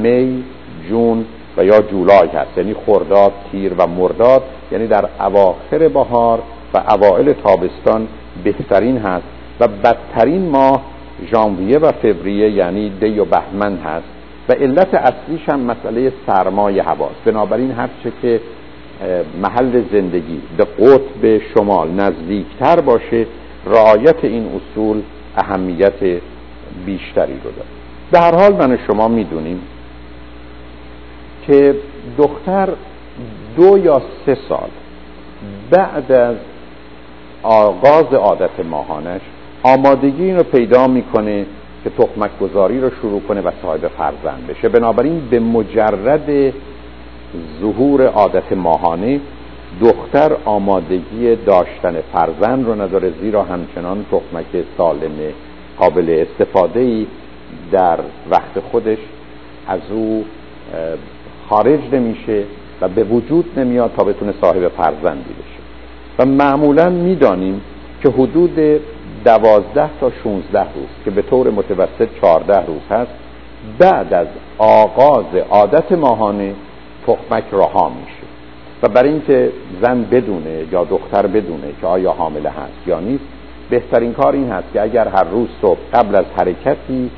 می، 0.04 0.44
جون 0.90 1.26
و 1.58 1.66
یا 1.66 1.82
جولای 1.82 2.28
هست. 2.28 2.58
یعنی 2.58 2.76
خرداد، 2.86 3.32
تیر 3.52 3.74
و 3.78 3.88
مرداد 3.88 4.44
یعنی 4.72 4.88
در 4.88 5.06
اواخر 5.20 5.88
بهار 5.88 6.40
و 6.74 6.78
اوائل 6.78 7.34
تابستان 7.34 8.08
بهترین 8.44 8.98
هست 8.98 9.26
و 9.60 9.68
بدترین 9.68 10.50
ماه 10.50 10.82
ژانویه 11.32 11.78
و 11.78 11.92
فوریه 11.92 12.50
یعنی 12.50 12.90
دی 12.90 13.20
و 13.20 13.26
بهمن 13.26 13.78
هست. 13.78 14.08
و 14.50 14.54
علت 14.54 14.94
اصلیش 14.94 15.50
هم 15.50 15.60
مسئله 15.60 16.14
سرمای 16.28 16.80
هواست. 16.80 17.24
بنابراین 17.26 17.72
هرچه 17.72 18.12
که 18.22 18.40
محل 19.42 19.82
زندگی 19.92 20.42
به 20.58 20.64
قطب 20.64 21.42
شمال 21.54 21.92
نزدیکتر 21.92 22.80
باشه 22.80 23.26
رعایت 23.66 24.26
این 24.26 24.46
اصول 24.46 25.02
اهمیت 25.38 26.22
بیشتری 26.86 27.34
رو 27.34 27.52
داره. 27.52 27.68
به 28.12 28.20
هر 28.20 28.36
حال 28.36 28.54
من 28.54 28.80
شما 28.88 29.08
می‌دونیم 29.08 29.62
که 31.48 31.75
دختر 32.18 32.70
دو 33.58 33.78
یا 33.78 34.02
سه 34.25 34.38
سال 34.50 34.70
بعد 35.72 36.12
از 36.12 36.36
آغاز 37.44 38.13
عادت 38.13 38.66
ماهانش 38.66 39.22
آمادگی 39.63 40.24
این 40.24 40.38
رو 40.38 40.44
پیدا 40.44 40.88
می‌کنه 40.88 41.46
که 41.84 41.90
تخمک 41.90 42.32
گذاری 42.42 42.82
رو 42.82 42.90
شروع 43.02 43.22
کنه 43.22 43.42
و 43.42 43.52
صاحب 43.62 43.88
فرزند 43.88 44.48
بشه. 44.48 44.70
بنابراین 44.70 45.28
به 45.30 45.40
مجرد 45.40 46.54
ظهور 47.62 48.08
عادت 48.08 48.54
ماهانه 48.54 49.20
دختر 49.82 50.38
آمادگی 50.46 51.36
داشتن 51.36 52.01
فرزند 52.13 52.65
رو 52.65 52.82
نداره 52.82 53.13
زیرا 53.22 53.44
همچنان 53.44 54.06
تخمک 54.12 54.65
سالم 54.77 55.34
قابل 55.77 56.25
استفاده 56.27 56.80
ای 56.80 57.08
در 57.72 58.00
وقت 58.32 58.60
خودش 58.72 58.98
از 59.68 59.80
او 59.92 60.25
خارج 61.50 61.80
نمیشه 61.92 62.44
و 62.82 62.88
به 62.88 63.03
وجود 63.03 63.60
نمیاد 63.60 63.92
تا 63.98 64.03
بتونه 64.03 64.34
صاحب 64.42 64.68
فرزندی 64.68 65.34
بشه. 65.34 65.63
و 66.20 66.25
معمولا 66.25 66.89
می‌دانیم 66.89 67.62
که 68.03 68.10
حدود 68.10 68.82
دوازده 69.25 69.89
تا 70.00 70.12
16 70.24 70.60
روز 70.60 70.88
که 71.06 71.12
به 71.12 71.22
طور 71.22 71.50
متوسط 71.50 72.08
14 72.22 72.65
روز 72.65 72.82
هست 72.89 73.12
بعد 73.80 74.13
از 74.13 74.27
آغاز 74.58 75.25
عادت 75.50 75.92
ماهانه 75.92 76.53
تخمک 77.08 77.44
رها 77.51 77.89
میشه. 77.89 78.33
و 78.84 78.88
برای 78.88 79.10
اینکه 79.10 79.52
زن 79.82 80.02
بدونه 80.12 80.66
یا 80.72 80.84
دختر 80.84 81.28
بدونه 81.28 81.68
که 81.82 81.88
آیا 81.88 82.12
حامله 82.12 82.50
هست 82.50 82.88
یا 82.88 83.00
نیست 83.00 83.24
بهترین 83.70 84.13
کار 84.13 84.34
این 84.34 84.50
هست 84.50 84.68
که 84.74 84.82
اگر 84.82 85.08
هر 85.08 85.24
روز 85.24 85.48
صبح 85.62 85.80
قبل 85.94 86.16
از 86.16 86.25
حرکتی 86.38 87.10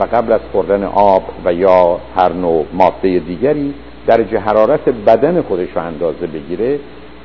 و 0.00 0.04
قبل 0.04 0.32
از 0.32 0.40
خوردن 0.52 0.84
آب 0.84 1.22
و 1.44 1.52
یا 1.52 2.00
هر 2.16 2.32
نوع 2.32 2.64
ماده 2.72 3.18
دیگری 3.18 3.74
درجه 4.06 4.38
حرارت 4.38 4.88
بدن 4.88 5.42
خودش 5.42 5.68
رو 5.74 5.82
اندازه 5.82 6.26
بگیره 6.26 6.78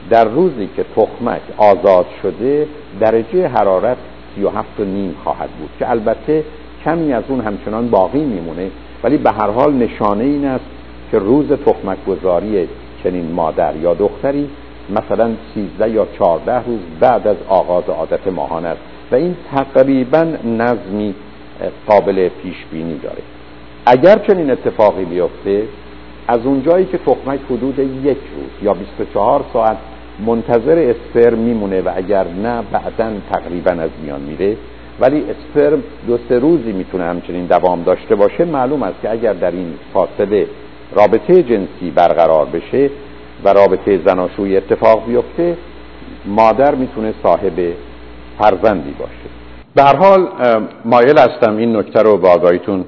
در 0.10 0.26
روزی 0.26 0.70
که 0.76 0.86
تخمک 0.96 1.42
آزاد 1.58 2.06
شده 2.22 2.68
درجه 3.00 3.48
حرارت 3.48 3.98
37 4.36 4.80
و 4.80 4.84
نیم 4.84 5.16
خواهد 5.24 5.50
بود 5.50 5.70
که 5.80 5.90
البته 5.90 6.44
کمی 6.86 7.14
از 7.14 7.24
اون 7.28 7.42
همچنان 7.42 7.90
باقی 7.90 8.24
میمونه. 8.24 8.72
ولی 9.04 9.18
به 9.18 9.32
هر 9.32 9.50
حال 9.50 9.74
نشانه 9.74 10.24
این 10.24 10.46
است 10.46 10.66
که 11.12 11.20
روز 11.20 11.52
تخمک 11.52 11.98
گذاری 12.08 12.68
چنین 13.04 13.32
مادر 13.32 13.76
یا 13.76 13.94
دختری 13.94 14.50
مثلا 14.90 15.32
13 15.56 15.90
یا 15.90 16.08
14 16.18 16.66
روز 16.66 16.80
بعد 17.00 17.28
از 17.28 17.38
آغاز 17.48 17.84
عادت 17.90 18.28
ماهان 18.28 18.66
است 18.66 18.82
و 19.12 19.16
این 19.16 19.36
تقریبا 19.52 20.28
نظمی 20.46 21.16
قابل 21.88 22.30
پیش 22.30 22.56
بینی 22.72 22.98
داره. 22.98 23.22
اگر 23.86 24.16
چنین 24.28 24.52
اتفاقی 24.52 25.06
بیفته 25.06 25.64
از 26.28 26.46
اونجایی 26.46 26.86
که 26.86 26.98
تخمک 26.98 27.40
حدود 27.50 27.80
یک 27.80 28.18
روز 28.36 28.64
یا 28.64 28.74
24 28.74 29.46
ساعت 29.54 29.78
منتظر 30.26 30.94
اسپرم 30.94 31.38
میمونه 31.38 31.82
و 31.82 31.92
اگر 31.96 32.26
نه 32.44 32.62
بعدا 32.72 33.12
تقریبا 33.32 33.72
از 33.72 33.90
میان 34.04 34.22
میره. 34.22 34.58
ولی 35.00 35.24
اسپرم 35.30 35.84
دو 36.08 36.18
سه 36.30 36.40
روزی 36.40 36.72
می‌تونه 36.72 37.04
همچنین 37.04 37.46
دوام 37.46 37.84
داشته 37.84 38.16
باشه 38.16 38.46
معلوم 38.46 38.84
است 38.84 39.02
که 39.02 39.12
اگر 39.12 39.34
در 39.34 39.52
این 39.52 39.74
فاصله 39.94 40.48
رابطه 40.96 41.44
جنسی 41.44 41.92
برقرار 41.96 42.46
بشه 42.46 42.90
و 43.44 43.54
رابطه 43.54 44.02
زناشویی 44.06 44.58
اتفاق 44.58 45.06
بیفته 45.06 45.58
مادر 46.26 46.76
می‌تونه 46.76 47.14
صاحب 47.24 47.74
فرزندی 48.40 48.92
باشه. 49.00 49.30
به 49.76 49.84
هر 49.84 49.96
حال 49.96 50.28
مایل 50.86 51.18
هستم 51.18 51.58
این 51.58 51.76
نکته 51.76 52.02
رو 52.02 52.18
به 52.18 52.30
آگاهیتون 52.30 52.86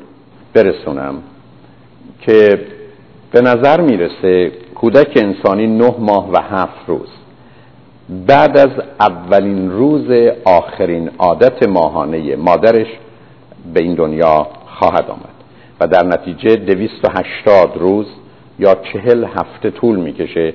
برسونم 0.53 1.15
که 2.21 2.59
به 3.31 3.41
نظر 3.41 3.81
می‌رسه 3.81 4.51
کودک 4.75 5.13
انسانی 5.15 5.67
نه 5.67 5.95
ماه 5.99 6.31
و 6.31 6.37
هفت 6.41 6.87
روز 6.87 7.09
بعد 8.27 8.57
از 8.57 8.69
اولین 8.99 9.71
روز 9.71 10.31
آخرین 10.45 11.11
عادت 11.19 11.67
ماهانه 11.67 12.35
مادرش 12.35 12.87
به 13.73 13.81
این 13.81 13.95
دنیا 13.95 14.47
خواهد 14.65 15.09
آمد. 15.09 15.30
و 15.81 15.87
در 15.87 16.05
نتیجه 16.05 16.55
دویست 16.55 17.05
و 17.05 17.07
هشتاد 17.19 17.77
روز 17.77 18.05
یا 18.59 18.75
چهل 18.75 19.23
هفته 19.23 19.71
طول 19.71 19.99
می‌کشه 19.99 20.53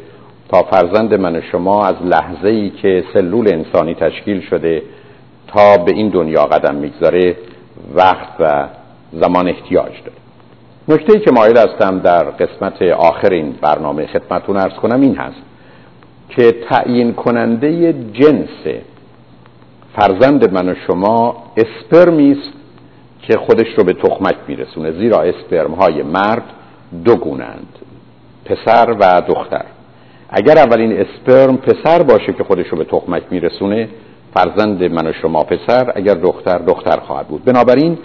تا 0.48 0.62
فرزند 0.62 1.14
من 1.14 1.40
شما 1.52 1.86
از 1.86 1.94
لحظه 2.04 2.48
ای 2.48 2.70
که 2.70 3.04
سلول 3.14 3.48
انسانی 3.48 3.94
تشکیل 3.94 4.40
شده 4.40 4.82
تا 5.46 5.76
به 5.76 5.92
این 5.92 6.08
دنیا 6.08 6.44
قدم 6.44 6.74
می‌گذاره 6.74 7.36
وقت 7.94 8.28
و 8.40 8.68
زمان 9.12 9.48
احتیاج 9.48 9.92
داره. 10.04 10.18
نکته 10.88 11.12
ای 11.12 11.20
که 11.20 11.30
مایل 11.30 11.58
هستم 11.58 11.98
در 11.98 12.24
قسمت 12.24 12.82
آخر 12.82 13.32
این 13.32 13.54
برنامه 13.62 14.06
خدمتون 14.06 14.56
ارز 14.56 14.72
کنم 14.72 15.00
این 15.00 15.16
هست 15.16 15.42
که 16.28 16.54
تعیین 16.70 17.12
کننده 17.12 17.92
جنس 17.92 18.82
فرزند 19.96 20.52
من 20.52 20.68
و 20.68 20.74
شما 20.86 21.36
اسپرمی 21.56 22.32
است 22.32 22.52
که 23.26 23.38
خودش 23.38 23.66
رو 23.76 23.84
به 23.84 23.92
تخمک 23.92 24.36
میرسونه. 24.48 24.92
زیرا 24.92 25.22
اسپرم 25.22 25.74
های 25.74 26.02
مرد 26.02 26.44
دو 27.04 27.16
گونند 27.16 27.68
پسر 28.44 28.96
و 29.00 29.22
دختر. 29.28 29.64
اگر 30.30 30.58
اولین 30.58 30.92
اسپرم 30.92 31.56
پسر 31.56 32.02
باشه 32.02 32.32
که 32.32 32.44
خودش 32.44 32.66
رو 32.66 32.78
به 32.78 32.84
تخمک 32.84 33.22
میرسونه 33.30 33.88
فرزند 34.34 34.84
من 34.84 35.06
و 35.06 35.12
شما 35.12 35.44
پسر 35.44 35.92
اگر 35.94 36.14
دختر 36.14 36.58
دختر 36.58 37.00
خواهد 37.00 37.28
بود. 37.28 37.44
بنابراین 37.44 37.98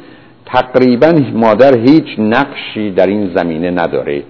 تقریبا 0.46 1.14
مادر 1.34 1.78
هیچ 1.78 2.20
نقشی 2.20 2.92
در 2.92 3.08
این 3.08 3.32
زمینه 3.36 3.72
نداره 3.72 4.24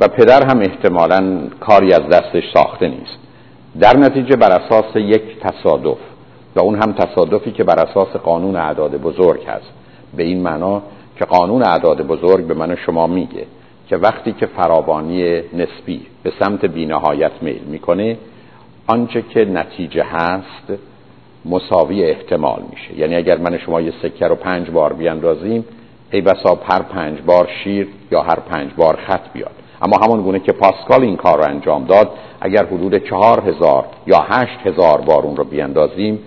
و 0.00 0.08
پدر 0.08 0.46
هم 0.46 0.60
احتمالا 0.60 1.38
کاری 1.60 1.92
از 1.92 2.02
دستش 2.02 2.42
ساخته 2.54 2.88
نیست. 2.88 3.18
در 3.80 3.96
نتیجه 3.96 4.36
بر 4.36 4.52
اساس 4.52 4.96
یک 4.96 5.22
تصادف 5.40 5.98
و 6.56 6.60
اون 6.60 6.74
هم 6.74 6.92
تصادفی 6.92 7.50
که 7.50 7.64
بر 7.64 7.78
اساس 7.78 8.08
قانون 8.08 8.56
اعداد 8.56 8.90
بزرگ 8.90 9.44
هست. 9.44 9.72
به 10.16 10.22
این 10.22 10.42
معنا 10.42 10.82
که 11.18 11.24
قانون 11.24 11.62
اعداد 11.62 12.06
بزرگ 12.06 12.46
به 12.46 12.54
من 12.54 12.76
شما 12.76 13.06
میگه 13.06 13.46
که 13.88 13.96
وقتی 13.96 14.32
که 14.32 14.46
فراوانی 14.46 15.36
نسبی 15.36 16.00
به 16.22 16.32
سمت 16.40 16.64
بینهایت 16.64 17.32
میل 17.40 17.62
می‌کنه 17.66 18.16
آنچه 18.86 19.22
که 19.22 19.44
نتیجه 19.44 20.04
هست 20.04 20.72
مساوی 21.44 22.04
احتمال 22.04 22.62
میشه. 22.70 22.98
یعنی 22.98 23.14
اگر 23.14 23.38
من 23.38 23.58
شما 23.58 23.80
یه 23.80 23.92
سکه 24.02 24.26
رو 24.26 24.34
پنج 24.34 24.70
بار 24.70 24.92
بیاندازیم 24.92 25.64
ای 26.10 26.20
بسا 26.20 26.58
هر 26.64 26.82
پنج 26.82 27.18
بار 27.26 27.48
شیر 27.64 27.88
یا 28.10 28.22
هر 28.22 28.40
پنج 28.40 28.70
بار 28.76 28.98
خط 29.06 29.32
بیاد. 29.32 29.50
اما 29.82 29.96
همون 30.04 30.22
گونه 30.22 30.40
که 30.40 30.52
پاسکال 30.52 31.02
این 31.02 31.16
کار 31.16 31.38
رو 31.38 31.44
انجام 31.50 31.84
داد 31.84 32.10
اگر 32.40 32.66
حدود 32.66 32.98
چهار 32.98 33.40
هزار 33.40 33.84
یا 34.06 34.18
هشت 34.28 34.66
هزار 34.66 35.00
بار 35.00 35.22
اون 35.22 35.36
رو 35.36 35.44
بیاندازیم 35.44 36.18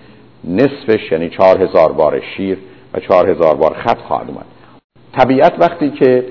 نصفش 0.44 1.12
یعنی 1.12 1.30
چهار 1.30 1.62
هزار 1.62 1.92
بار 1.92 2.20
شیر 2.36 2.58
و 2.94 3.00
چهار 3.00 3.30
هزار 3.30 3.54
بار 3.54 3.74
خط 3.74 3.98
خواهد 3.98 4.28
اومد. 4.28 4.44
طبیعت 5.18 5.52
وقتی 5.58 5.90
که 5.90 6.24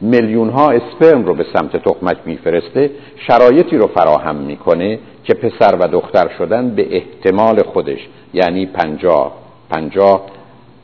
میلیون 0.00 0.48
ها 0.48 0.70
اسپرم 0.70 1.24
رو 1.24 1.34
به 1.34 1.46
سمت 1.52 1.76
تخمک 1.76 2.16
میفرسته 2.24 2.90
شرایطی 3.26 3.76
رو 3.76 3.86
فراهم 3.86 4.36
می‌کنه 4.36 4.98
که 5.24 5.34
پسر 5.34 5.76
و 5.80 5.88
دختر 5.88 6.28
شدن 6.38 6.70
به 6.70 6.96
احتمال 6.96 7.62
خودش 7.62 7.98
یعنی 8.34 8.66
پنجاه 8.66 9.32
پنجاه 9.70 10.26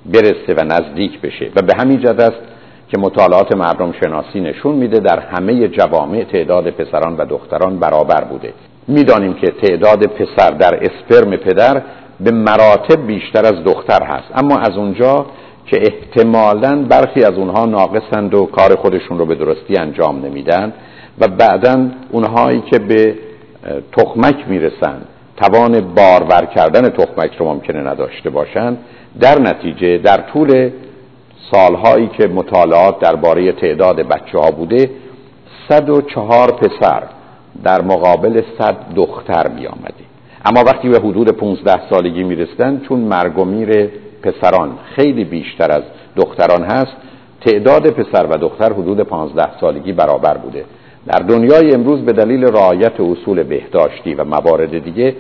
برسه 0.07 0.55
و 0.57 0.65
نزدیک 0.65 1.21
بشه. 1.21 1.51
و 1.57 1.63
به 1.63 1.73
همین 1.79 2.01
جد 2.01 2.21
است 2.21 2.41
که 2.89 2.99
مطالعات 2.99 3.57
مردم 3.57 3.93
شناسی 3.93 4.41
نشون 4.41 4.75
میده 4.75 5.01
در 5.01 5.19
همه 5.19 5.69
جوامع 5.69 6.25
تعداد 6.25 6.71
پسران 6.71 7.17
و 7.17 7.25
دختران 7.25 7.79
برابر 7.79 8.25
بوده. 8.25 8.53
می‌دانیم 8.89 9.35
که 9.35 9.47
تعداد 9.47 10.07
پسر 10.07 10.51
در 10.51 10.81
اسپرم 10.83 11.37
پدر 11.37 11.83
به 12.21 12.31
مراتب 12.31 13.07
بیشتر 13.07 13.45
از 13.47 13.65
دختر 13.65 14.03
هست. 14.03 14.29
اما 14.35 14.59
از 14.59 14.77
اونجا 14.77 15.27
که 15.67 15.81
احتمالا 15.83 16.83
برخی 16.89 17.25
از 17.25 17.33
اونها 17.35 17.65
ناقصند 17.65 18.35
و 18.35 18.47
کار 18.47 18.77
خودشون 18.77 19.19
رو 19.19 19.27
به 19.27 19.35
درستی 19.35 19.77
انجام 19.77 20.27
نمیدن 20.27 20.73
و 21.21 21.29
بعدا 21.29 21.91
اونهایی 22.11 22.61
که 22.61 22.79
به 22.79 23.15
تخمک 23.93 24.49
می‌رسن 24.49 25.03
توان 25.37 25.81
بارور 25.81 26.45
کردن 26.45 26.89
تخمک 26.89 27.37
رو 27.39 27.47
ممکنه 27.47 27.81
نداشته 27.81 28.31
باشند 28.31 28.79
در 29.21 29.39
نتیجه 29.39 29.99
در 29.99 30.17
طول 30.33 30.71
سالهایی 31.53 32.07
که 32.19 32.27
مطالعات 32.29 32.99
درباره 32.99 33.53
تعداد 33.53 33.97
بچه 33.97 34.39
ها 34.39 34.51
بوده 34.51 34.91
104 35.69 36.51
پسر 36.53 37.03
در 37.65 37.83
مقابل 37.83 38.43
100 38.59 38.77
دختر 38.97 39.49
می 39.49 39.67
آمده 39.67 40.04
اما 40.45 40.65
وقتی 40.67 40.89
به 40.89 40.99
حدود 40.99 41.31
15 41.31 41.89
سالگی 41.91 42.25
می 42.25 42.37
رسیدن 42.37 42.81
چون 42.89 43.01
مرگ 43.01 43.39
و 43.39 43.45
میر 43.45 43.91
پسران 44.23 44.79
خیلی 44.97 45.25
بیشتر 45.25 45.71
از 45.71 45.83
دختران 46.17 46.65
هست 46.65 46.97
تعداد 47.47 47.91
پسر 47.91 48.27
و 48.27 48.37
دختر 48.37 48.73
حدود 48.73 49.01
15 49.01 49.61
سالگی 49.61 49.93
برابر 49.93 50.37
بوده. 50.37 50.65
در 51.07 51.19
دنیای 51.19 51.75
امروز 51.75 52.01
به 52.01 52.13
دلیل 52.13 52.45
رعایت 52.45 53.01
اصول 53.01 53.43
بهداشتی 53.43 54.15
و 54.15 54.25
موارد 54.25 54.85
دیگه 54.85 55.17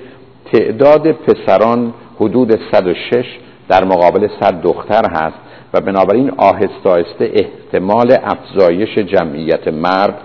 تعداد 0.53 1.13
پسران 1.13 1.95
حدود 2.17 2.61
106 2.73 3.25
در 3.69 3.85
مقابل 3.85 4.29
100 4.41 4.63
دختر 4.63 5.11
هست 5.11 5.37
و 5.75 5.81
بنابراین 5.81 6.31
آهسته 6.37 6.91
آهسته 6.91 7.33
احتمال 7.35 8.17
افزایش 8.23 8.99
جمعیت 8.99 9.69
مرد 9.69 10.19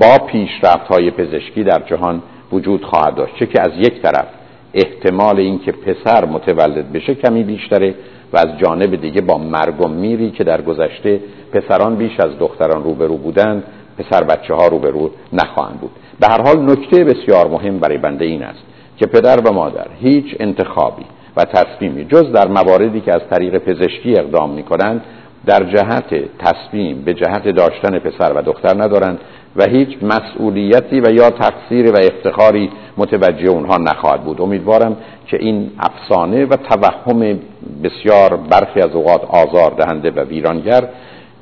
با 0.00 0.26
پیشرفت 0.26 0.86
های 0.86 1.10
پزشکی 1.10 1.64
در 1.64 1.82
جهان 1.86 2.22
وجود 2.52 2.84
خواهد 2.84 3.14
داشت. 3.14 3.36
چه 3.36 3.46
که 3.46 3.62
از 3.62 3.70
یک 3.78 4.02
طرف 4.02 4.26
احتمال 4.74 5.38
اینکه 5.38 5.72
پسر 5.72 6.24
متولد 6.24 6.92
بشه 6.92 7.14
کمی 7.14 7.44
بیشتره 7.44 7.94
و 8.32 8.38
از 8.38 8.58
جانب 8.58 9.00
دیگه 9.00 9.20
با 9.20 9.38
مرگ 9.38 9.80
و 9.80 9.88
میری 9.88 10.30
که 10.30 10.44
در 10.44 10.62
گذشته 10.62 11.20
پسران 11.52 11.96
بیش 11.96 12.20
از 12.20 12.38
دختران 12.38 12.84
روبرو 12.84 13.16
بودند 13.16 13.62
پسر 13.98 14.24
بچه 14.24 14.54
ها 14.54 14.66
روبرو 14.66 15.10
نخواهند 15.32 15.80
بود. 15.80 15.90
به 16.20 16.26
هر 16.28 16.42
حال 16.42 16.70
نکته 16.70 17.04
بسیار 17.04 17.48
مهم 17.48 17.78
برای 17.78 17.98
بنده 17.98 18.24
این 18.24 18.42
است 18.42 18.62
که 18.96 19.06
پدر 19.06 19.40
و 19.40 19.52
مادر 19.52 19.86
هیچ 20.00 20.36
انتخابی 20.40 21.04
و 21.36 21.44
تصمیمی 21.44 22.04
جز 22.04 22.32
در 22.32 22.48
مواردی 22.48 23.00
که 23.00 23.14
از 23.14 23.20
طریق 23.30 23.58
پزشکی 23.58 24.18
اقدام 24.18 24.50
می 24.50 24.62
کنند 24.62 25.02
در 25.46 25.64
جهت 25.64 26.14
تصمیم 26.38 27.02
به 27.02 27.14
جهت 27.14 27.48
داشتن 27.48 27.98
پسر 27.98 28.32
و 28.32 28.42
دختر 28.42 28.82
ندارند 28.82 29.18
و 29.56 29.64
هیچ 29.68 29.88
مسئولیتی 30.02 31.00
و 31.00 31.12
یا 31.12 31.30
تقصیری 31.30 31.90
و 31.90 31.96
افتخاری 31.96 32.70
متوجه 32.96 33.48
اونها 33.48 33.76
نخواهد 33.76 34.24
بود. 34.24 34.40
امیدوارم 34.40 34.96
که 35.26 35.36
این 35.36 35.70
افسانه 35.78 36.44
و 36.46 36.56
توهم 36.56 37.38
بسیار 37.84 38.36
برخی 38.36 38.80
از 38.80 38.90
اوقات 38.94 39.24
آزار 39.24 39.70
دهنده 39.70 40.10
و 40.10 40.20
ویرانگر 40.20 40.88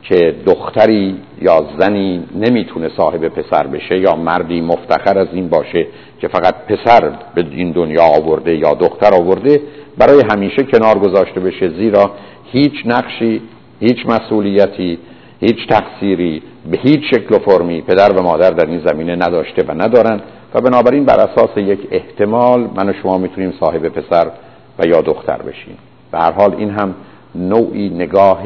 که 0.03 0.35
دختری 0.47 1.17
یا 1.43 1.67
زنی 1.79 2.25
نمی‌تونه 2.35 2.91
صاحب 2.97 3.29
پسر 3.29 3.67
بشه 3.67 3.99
یا 3.99 4.17
مردی 4.17 4.61
مفتخر 4.61 5.19
از 5.19 5.29
این 5.33 5.49
باشه 5.49 5.87
که 6.21 6.29
فقط 6.29 6.55
پسر 6.55 7.13
به 7.35 7.45
این 7.51 7.71
دنیا 7.73 8.03
آورده 8.03 8.57
یا 8.57 8.75
دختر 8.75 9.15
آورده 9.15 9.61
برای 9.99 10.23
همیشه 10.33 10.63
کنار 10.63 10.99
گذاشته 10.99 11.41
بشه. 11.41 11.69
زیرا 11.69 12.11
هیچ 12.53 12.73
نقشی 12.87 13.43
هیچ 13.81 14.07
مسئولیتی 14.07 14.99
هیچ 15.41 15.69
تقصیری 15.69 16.43
به 16.71 16.79
هیچ 16.79 17.01
شکل 17.11 17.35
و 17.35 17.39
فرمی 17.39 17.83
پدر 17.83 18.13
و 18.13 18.23
مادر 18.23 18.51
در 18.51 18.67
این 18.67 18.83
زمینه 18.87 19.17
نداشته 19.17 19.63
و 19.69 19.83
ندارن 19.83 20.21
و 20.55 20.61
بنابراین 20.61 21.05
بر 21.05 21.21
اساس 21.21 21.57
یک 21.57 21.79
احتمال 21.91 22.69
من 22.77 22.89
و 22.89 22.93
شما 23.03 23.19
می‌تونیم 23.19 23.55
صاحب 23.61 23.89
پسر 23.89 24.31
و 24.79 24.87
یا 24.87 25.01
دختر 25.01 25.43
بشیم. 25.43 25.79
به 26.13 26.19
هر 26.19 26.33
حال 26.33 26.55
این 26.55 26.71
هم 26.71 26.95
نوعی 27.35 27.89
نگاه 27.89 28.43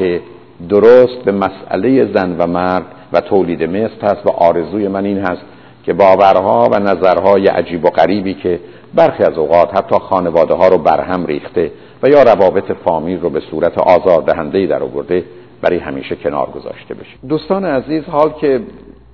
درست 0.68 1.24
به 1.24 1.33
مسئله 1.33 2.12
زن 2.14 2.37
و 2.38 2.46
مرد 2.46 2.85
و 3.12 3.20
تولید 3.20 3.62
مثل 3.62 4.00
هست 4.03 4.27
و 4.27 4.31
آرزوی 4.31 4.88
من 4.88 5.05
این 5.05 5.18
هست 5.18 5.42
که 5.85 5.92
باورها 5.92 6.70
و 6.72 6.79
نظرهای 6.79 7.46
عجیب 7.46 7.85
و 7.85 7.90
غریبی 7.90 8.35
که 8.35 8.61
برخی 8.94 9.22
از 9.22 9.38
اوقات 9.38 9.77
حتی 9.77 9.98
خانواده 9.98 10.55
ها 10.55 10.68
رو 10.68 10.79
برهم 10.79 11.27
ریخته 11.27 11.70
و 12.03 12.09
یا 12.09 12.22
روابط 12.22 12.72
فامیل 12.85 13.20
رو 13.20 13.31
به 13.31 13.40
صورت 13.50 13.79
آزار 13.79 14.22
دهنده 14.22 14.66
در 14.66 14.83
آورده 14.83 15.24
برای 15.64 15.79
همیشه 15.79 16.16
کنار 16.16 16.50
گذاشته 16.50 16.94
بشه. 16.94 17.16
دوستان 17.29 17.64
عزیز 17.64 18.05
حال 18.05 18.33
که 18.33 18.61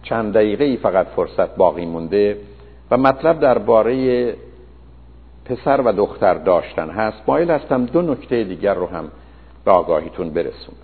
چند 0.03 0.35
دقیقه 0.35 0.65
ای 0.65 0.77
فقط 0.77 1.07
فرصت 1.07 1.57
باقی 1.57 1.87
مونده 1.87 2.37
و 2.91 2.97
مطلب 2.97 3.41
درباره 3.41 4.35
پسر 5.45 5.81
و 5.81 5.93
دختر 5.93 6.35
داشتن 6.35 6.91
هست 6.91 7.23
مایل 7.27 7.51
هستم 7.51 7.87
دو 7.87 8.03
نکته 8.03 8.45
دیگر 8.45 8.75
رو 8.75 8.87
هم 8.87 9.05
به 9.65 9.71
آگاهیتون 9.71 10.31
برسونم. 10.31 10.79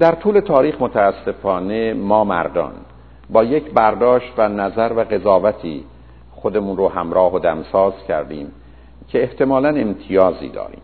در 0.00 0.12
طول 0.12 0.40
تاریخ 0.40 0.82
متاسفانه 0.82 1.94
ما 1.94 2.24
مردان 2.24 2.72
با 3.30 3.44
یک 3.44 3.70
برداشت 3.70 4.32
و 4.38 4.48
نظر 4.48 4.92
و 4.96 5.00
قضاوتی 5.00 5.84
خودمون 6.30 6.76
رو 6.76 6.88
همراه 6.88 7.34
و 7.34 7.38
دمساز 7.38 7.92
کردیم 8.08 8.52
که 9.08 9.22
احتمالا 9.22 9.68
امتیازی 9.68 10.48
داریم. 10.48 10.82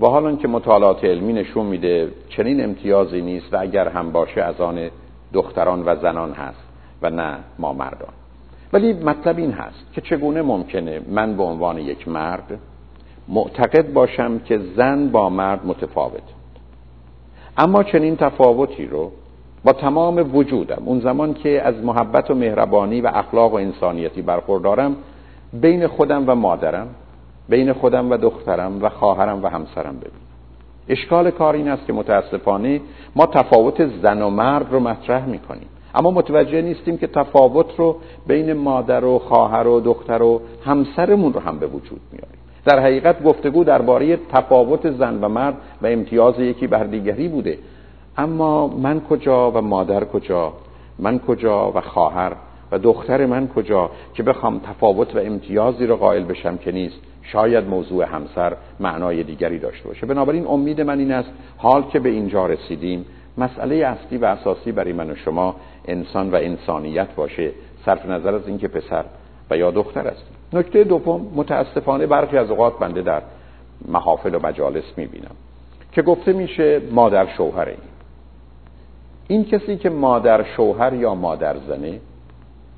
و 0.00 0.06
حالا 0.06 0.36
که 0.36 0.48
مطالعات 0.48 1.04
علمی 1.04 1.32
نشون 1.32 1.66
میده 1.66 2.08
چنین 2.28 2.64
امتیازی 2.64 3.20
نیست 3.20 3.54
و 3.54 3.60
اگر 3.60 3.88
هم 3.88 4.12
باشه 4.12 4.42
از 4.42 4.60
آن 4.60 4.90
دختران 5.32 5.82
و 5.86 5.96
زنان 5.96 6.32
هست 6.32 6.62
و 7.02 7.10
نه 7.10 7.38
ما 7.58 7.72
مردان 7.72 8.12
ولی 8.72 8.92
مطلب 8.92 9.38
این 9.38 9.52
هست 9.52 9.92
که 9.92 10.00
چگونه 10.00 10.42
ممکنه 10.42 11.00
من 11.08 11.36
به 11.36 11.42
عنوان 11.42 11.78
یک 11.78 12.08
مرد 12.08 12.58
معتقد 13.28 13.92
باشم 13.92 14.38
که 14.38 14.60
زن 14.76 15.08
با 15.08 15.28
مرد 15.28 15.66
متفاوت. 15.66 16.22
اما 17.58 17.82
چنین 17.82 18.16
تفاوتی 18.16 18.86
رو 18.86 19.12
با 19.64 19.72
تمام 19.72 20.36
وجودم 20.36 20.82
اون 20.84 21.00
زمان 21.00 21.34
که 21.34 21.62
از 21.62 21.74
محبت 21.84 22.30
و 22.30 22.34
مهربانی 22.34 23.00
و 23.00 23.10
اخلاق 23.14 23.52
و 23.52 23.56
انسانیتی 23.56 24.22
برخوردارم 24.22 24.96
بین 25.52 25.86
خودم 25.86 26.24
و 26.26 26.34
مادرم 26.34 26.88
بین 27.48 27.72
خودم 27.72 28.10
و 28.10 28.16
دخترم 28.16 28.82
و 28.82 28.88
خواهرم 28.88 29.42
و 29.42 29.46
همسرم 29.46 29.96
ببینم 29.96 30.26
اشکال 30.88 31.30
کار 31.30 31.54
این 31.54 31.68
است 31.68 31.86
که 31.86 31.92
متاسفانه 31.92 32.80
ما 33.16 33.26
تفاوت 33.26 33.86
زن 34.02 34.22
و 34.22 34.30
مرد 34.30 34.72
رو 34.72 34.80
مطرح 34.80 35.26
می‌کنیم. 35.26 35.68
اما 35.94 36.10
متوجه 36.10 36.62
نیستیم 36.62 36.98
که 36.98 37.06
تفاوت 37.06 37.66
رو 37.76 37.96
بین 38.26 38.52
مادر 38.52 39.04
و 39.04 39.18
خواهر 39.18 39.66
و 39.66 39.80
دختر 39.80 40.22
و 40.22 40.40
همسرمون 40.64 41.32
رو 41.32 41.40
هم 41.40 41.58
به 41.58 41.66
وجود 41.66 42.00
میاریم 42.12 42.38
در 42.64 42.80
حقیقت 42.80 43.22
گفتگو 43.22 43.64
درباره 43.64 44.16
تفاوت 44.16 44.90
زن 44.90 45.24
و 45.24 45.28
مرد 45.28 45.54
و 45.82 45.86
امتیاز 45.86 46.38
یکی 46.38 46.66
بر 46.66 46.84
دیگری 46.84 47.28
بوده. 47.28 47.58
اما 48.18 48.66
من 48.66 49.00
کجا 49.00 49.50
و 49.50 49.60
مادر 49.60 50.04
کجا؟ 50.04 50.52
من 50.98 51.18
کجا 51.18 51.72
و 51.72 51.80
خواهر؟ 51.80 52.32
و 52.72 52.78
دختر 52.78 53.26
من 53.26 53.48
کجا 53.48 53.90
که 54.14 54.22
بخوام 54.22 54.58
تفاوت 54.58 55.16
و 55.16 55.18
امتیازی 55.18 55.86
رو 55.86 55.96
قائل 55.96 56.24
بشم 56.24 56.56
که 56.56 56.72
نیست 56.72 56.96
شاید 57.22 57.64
موضوع 57.64 58.04
همسر 58.04 58.56
معنای 58.80 59.22
دیگری 59.22 59.58
داشته 59.58 59.88
باشه. 59.88 60.06
بنابراین 60.06 60.46
امید 60.46 60.80
من 60.80 60.98
این 60.98 61.12
است 61.12 61.30
حال 61.56 61.82
که 61.82 62.00
به 62.00 62.08
اینجا 62.08 62.46
رسیدیم 62.46 63.06
مسئله 63.38 63.74
اصلی 63.74 64.18
و 64.18 64.24
اساسی 64.24 64.72
برای 64.72 64.92
من 64.92 65.10
و 65.10 65.14
شما 65.14 65.56
انسان 65.84 66.30
و 66.30 66.34
انسانیت 66.34 67.14
باشه 67.14 67.50
صرف 67.84 68.06
نظر 68.06 68.34
از 68.34 68.48
اینکه 68.48 68.68
پسر 68.68 69.04
و 69.50 69.56
یا 69.56 69.70
دختر 69.70 70.08
است. 70.08 70.22
نکته 70.52 70.84
دوم 70.84 71.32
متاسفانه 71.34 72.06
برخی 72.06 72.38
از 72.38 72.50
اوقات 72.50 72.78
بنده 72.78 73.02
در 73.02 73.22
محافل 73.88 74.34
و 74.34 74.38
مجالس 74.46 74.84
می‌بینم 74.96 75.30
که 75.92 76.02
گفته 76.02 76.32
میشه 76.32 76.80
مادر 76.90 77.26
شوهر 77.36 77.68
این 77.68 77.78
این 79.28 79.44
کسی 79.44 79.76
که 79.76 79.90
مادر 79.90 80.42
شوهر 80.42 80.94
یا 80.94 81.14
مادر 81.14 81.56
زنه 81.68 82.00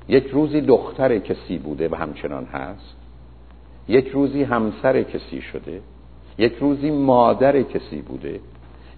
یک 0.09 0.27
روزی 0.27 0.61
دختر 0.61 1.19
کسی 1.19 1.57
بوده 1.57 1.89
و 1.89 1.95
همچنان 1.95 2.45
هست. 2.45 2.95
یک 3.87 4.07
روزی 4.07 4.43
همسر 4.43 5.03
کسی 5.03 5.41
شده. 5.41 5.81
یک 6.37 6.53
روزی 6.59 6.91
مادر 6.91 7.61
کسی 7.61 8.01
بوده. 8.01 8.39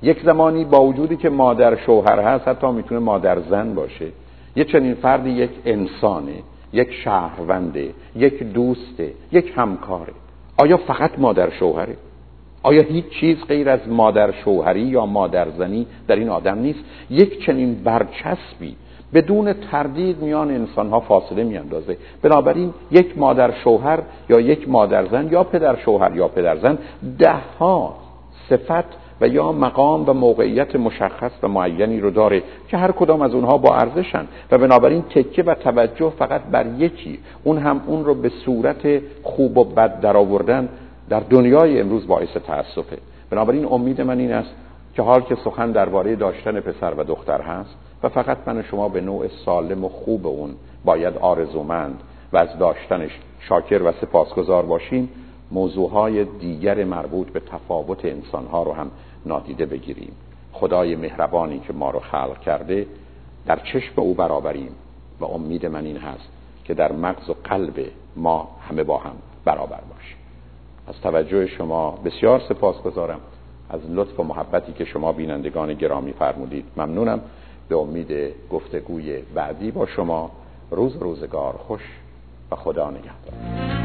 یک 0.02 0.24
زمانی 0.24 0.65
با 0.65 0.84
وجودی 0.84 1.15
که 1.15 1.30
مادر 1.30 1.76
شوهر 1.76 2.19
هست 2.19 2.47
حتی 2.47 2.71
می‌تونه 2.71 3.00
مادر 3.00 3.39
زن 3.39 3.74
باشه. 3.74 4.08
یه 4.56 4.63
چنین 4.63 4.93
فردی 4.93 5.30
یک 5.30 5.52
انسانه 5.65 6.36
یک 6.74 6.93
شهرونده 6.93 7.93
یک 8.15 8.43
دوسته 8.43 9.13
یک 9.32 9.54
همکاره. 9.56 10.13
آیا 10.58 10.78
فقط 10.78 11.19
مادر 11.19 11.50
شوهره؟ 11.50 11.97
آیا 12.63 12.82
هیچ 12.82 13.06
چیز 13.10 13.38
غیر 13.47 13.69
از 13.69 13.88
مادر 13.88 14.32
شوهری 14.32 14.82
یا 14.82 15.06
مادر 15.06 15.50
زنی 15.50 15.88
در 16.08 16.15
این 16.15 16.30
آدم 16.30 16.60
نیست؟ 16.60 16.80
یک 17.10 17.45
چنین 17.45 17.84
برچسبی 17.84 18.76
بدون 19.13 19.54
تردید 19.54 20.21
میان 20.21 20.52
انسان 20.52 20.89
ها 20.89 21.00
فاصله 21.00 21.43
میاندازه. 21.43 21.97
بنابراین 22.21 22.74
یک 22.91 23.17
مادر 23.17 23.52
شوهر 23.52 24.00
یا 24.30 24.39
یک 24.39 24.69
مادر 24.69 25.06
زن 25.06 25.28
یا 25.32 25.43
پدر 25.43 25.76
شوهر 25.76 26.15
یا 26.15 26.28
پدر 26.28 26.58
زن 26.58 26.78
ده 27.19 27.36
ها 27.60 27.95
صفت 28.50 29.02
و 29.21 29.28
یا 29.28 29.52
مقام 29.52 30.10
و 30.10 30.13
موقعیت 30.13 30.76
مشخص 30.76 31.32
و 31.43 31.47
معینی 31.47 32.00
رو 32.00 32.12
داره 32.12 32.43
که 32.67 32.78
هر 32.78 32.91
کدام 32.91 33.21
از 33.21 33.34
اونها 33.34 33.58
با 33.58 33.76
ارزشن. 33.76 34.28
و 34.52 34.58
بنابراین 34.58 35.02
تکه 35.02 35.43
و 35.43 35.56
توجه 35.56 36.10
فقط 36.10 36.41
بر 36.52 36.65
یکی 36.65 37.19
اون 37.43 37.58
هم 37.58 37.82
اون 37.88 38.06
رو 38.06 38.13
به 38.13 38.30
صورت 38.45 39.02
خوب 39.24 39.58
و 39.58 39.63
بد 39.63 40.00
در 40.00 40.17
آوردن 40.17 40.69
در 41.10 41.19
دنیای 41.19 41.82
امروز 41.82 42.08
باعث 42.08 42.38
تاسفه 42.47 42.97
بنابراین 43.30 43.65
امید 43.65 44.02
من 44.02 44.19
این 44.19 44.32
است 44.32 44.50
که 44.95 45.02
حال 45.02 45.21
که 45.21 45.36
سخن 45.36 45.71
درباره 45.71 46.15
داشتن 46.15 46.60
پسر 46.60 46.93
و 46.93 47.04
دختر 47.04 47.41
هست 47.41 47.76
و 48.03 48.09
فقط 48.09 48.37
من 48.45 48.57
و 48.57 48.63
شما 48.63 48.89
به 48.89 49.01
نوع 49.01 49.27
سالم 49.45 49.85
و 49.85 49.89
خوب 49.89 50.27
اون 50.27 50.55
باید 50.85 51.17
آرزومند 51.17 51.99
و 52.33 52.37
از 52.37 52.57
داشتنش 52.59 53.11
شاکر 53.39 53.81
و 53.83 53.91
سپاسگزار 53.91 54.65
باشیم 54.65 55.09
موضوعهای 55.51 56.25
دیگر 56.25 56.83
مربوط 56.83 57.29
به 57.29 57.39
تفاوت 57.39 58.05
انسانها 58.05 58.63
رو 58.63 58.73
هم 58.73 58.91
نادیده 59.25 59.65
بگیریم. 59.65 60.11
خدای 60.51 60.95
مهربانی 60.95 61.59
که 61.59 61.73
ما 61.73 61.89
رو 61.89 61.99
خلق 61.99 62.39
کرده 62.39 62.87
در 63.45 63.59
چشم 63.73 64.01
او 64.01 64.13
برابریم 64.13 64.71
و 65.19 65.25
امید 65.25 65.65
من 65.65 65.85
این 65.85 65.97
هست 65.97 66.27
که 66.63 66.73
در 66.73 66.91
مغز 66.91 67.29
و 67.29 67.35
قلب 67.43 67.85
ما 68.15 68.49
همه 68.69 68.83
با 68.83 68.97
هم 68.97 69.15
برابر 69.45 69.79
باشیم. 69.89 70.17
از 70.87 71.01
توجه 71.01 71.47
شما 71.47 71.99
بسیار 72.05 72.41
سپاسگزارم. 72.49 73.19
از 73.69 73.79
لطف 73.89 74.19
و 74.19 74.23
محبتی 74.23 74.73
که 74.73 74.85
شما 74.85 75.11
بینندگان 75.11 75.73
گرامی 75.73 76.13
فرمودید 76.13 76.65
ممنونم. 76.77 77.21
به 77.71 77.77
امید 77.77 78.34
گفتگوی 78.49 79.17
بعدی 79.36 79.71
با 79.71 79.86
شما 79.86 80.31
روز 80.71 80.95
روزگار 80.95 81.53
خوش 81.53 81.81
و 82.51 82.55
خدا 82.55 82.89
نگهدار. 82.89 83.80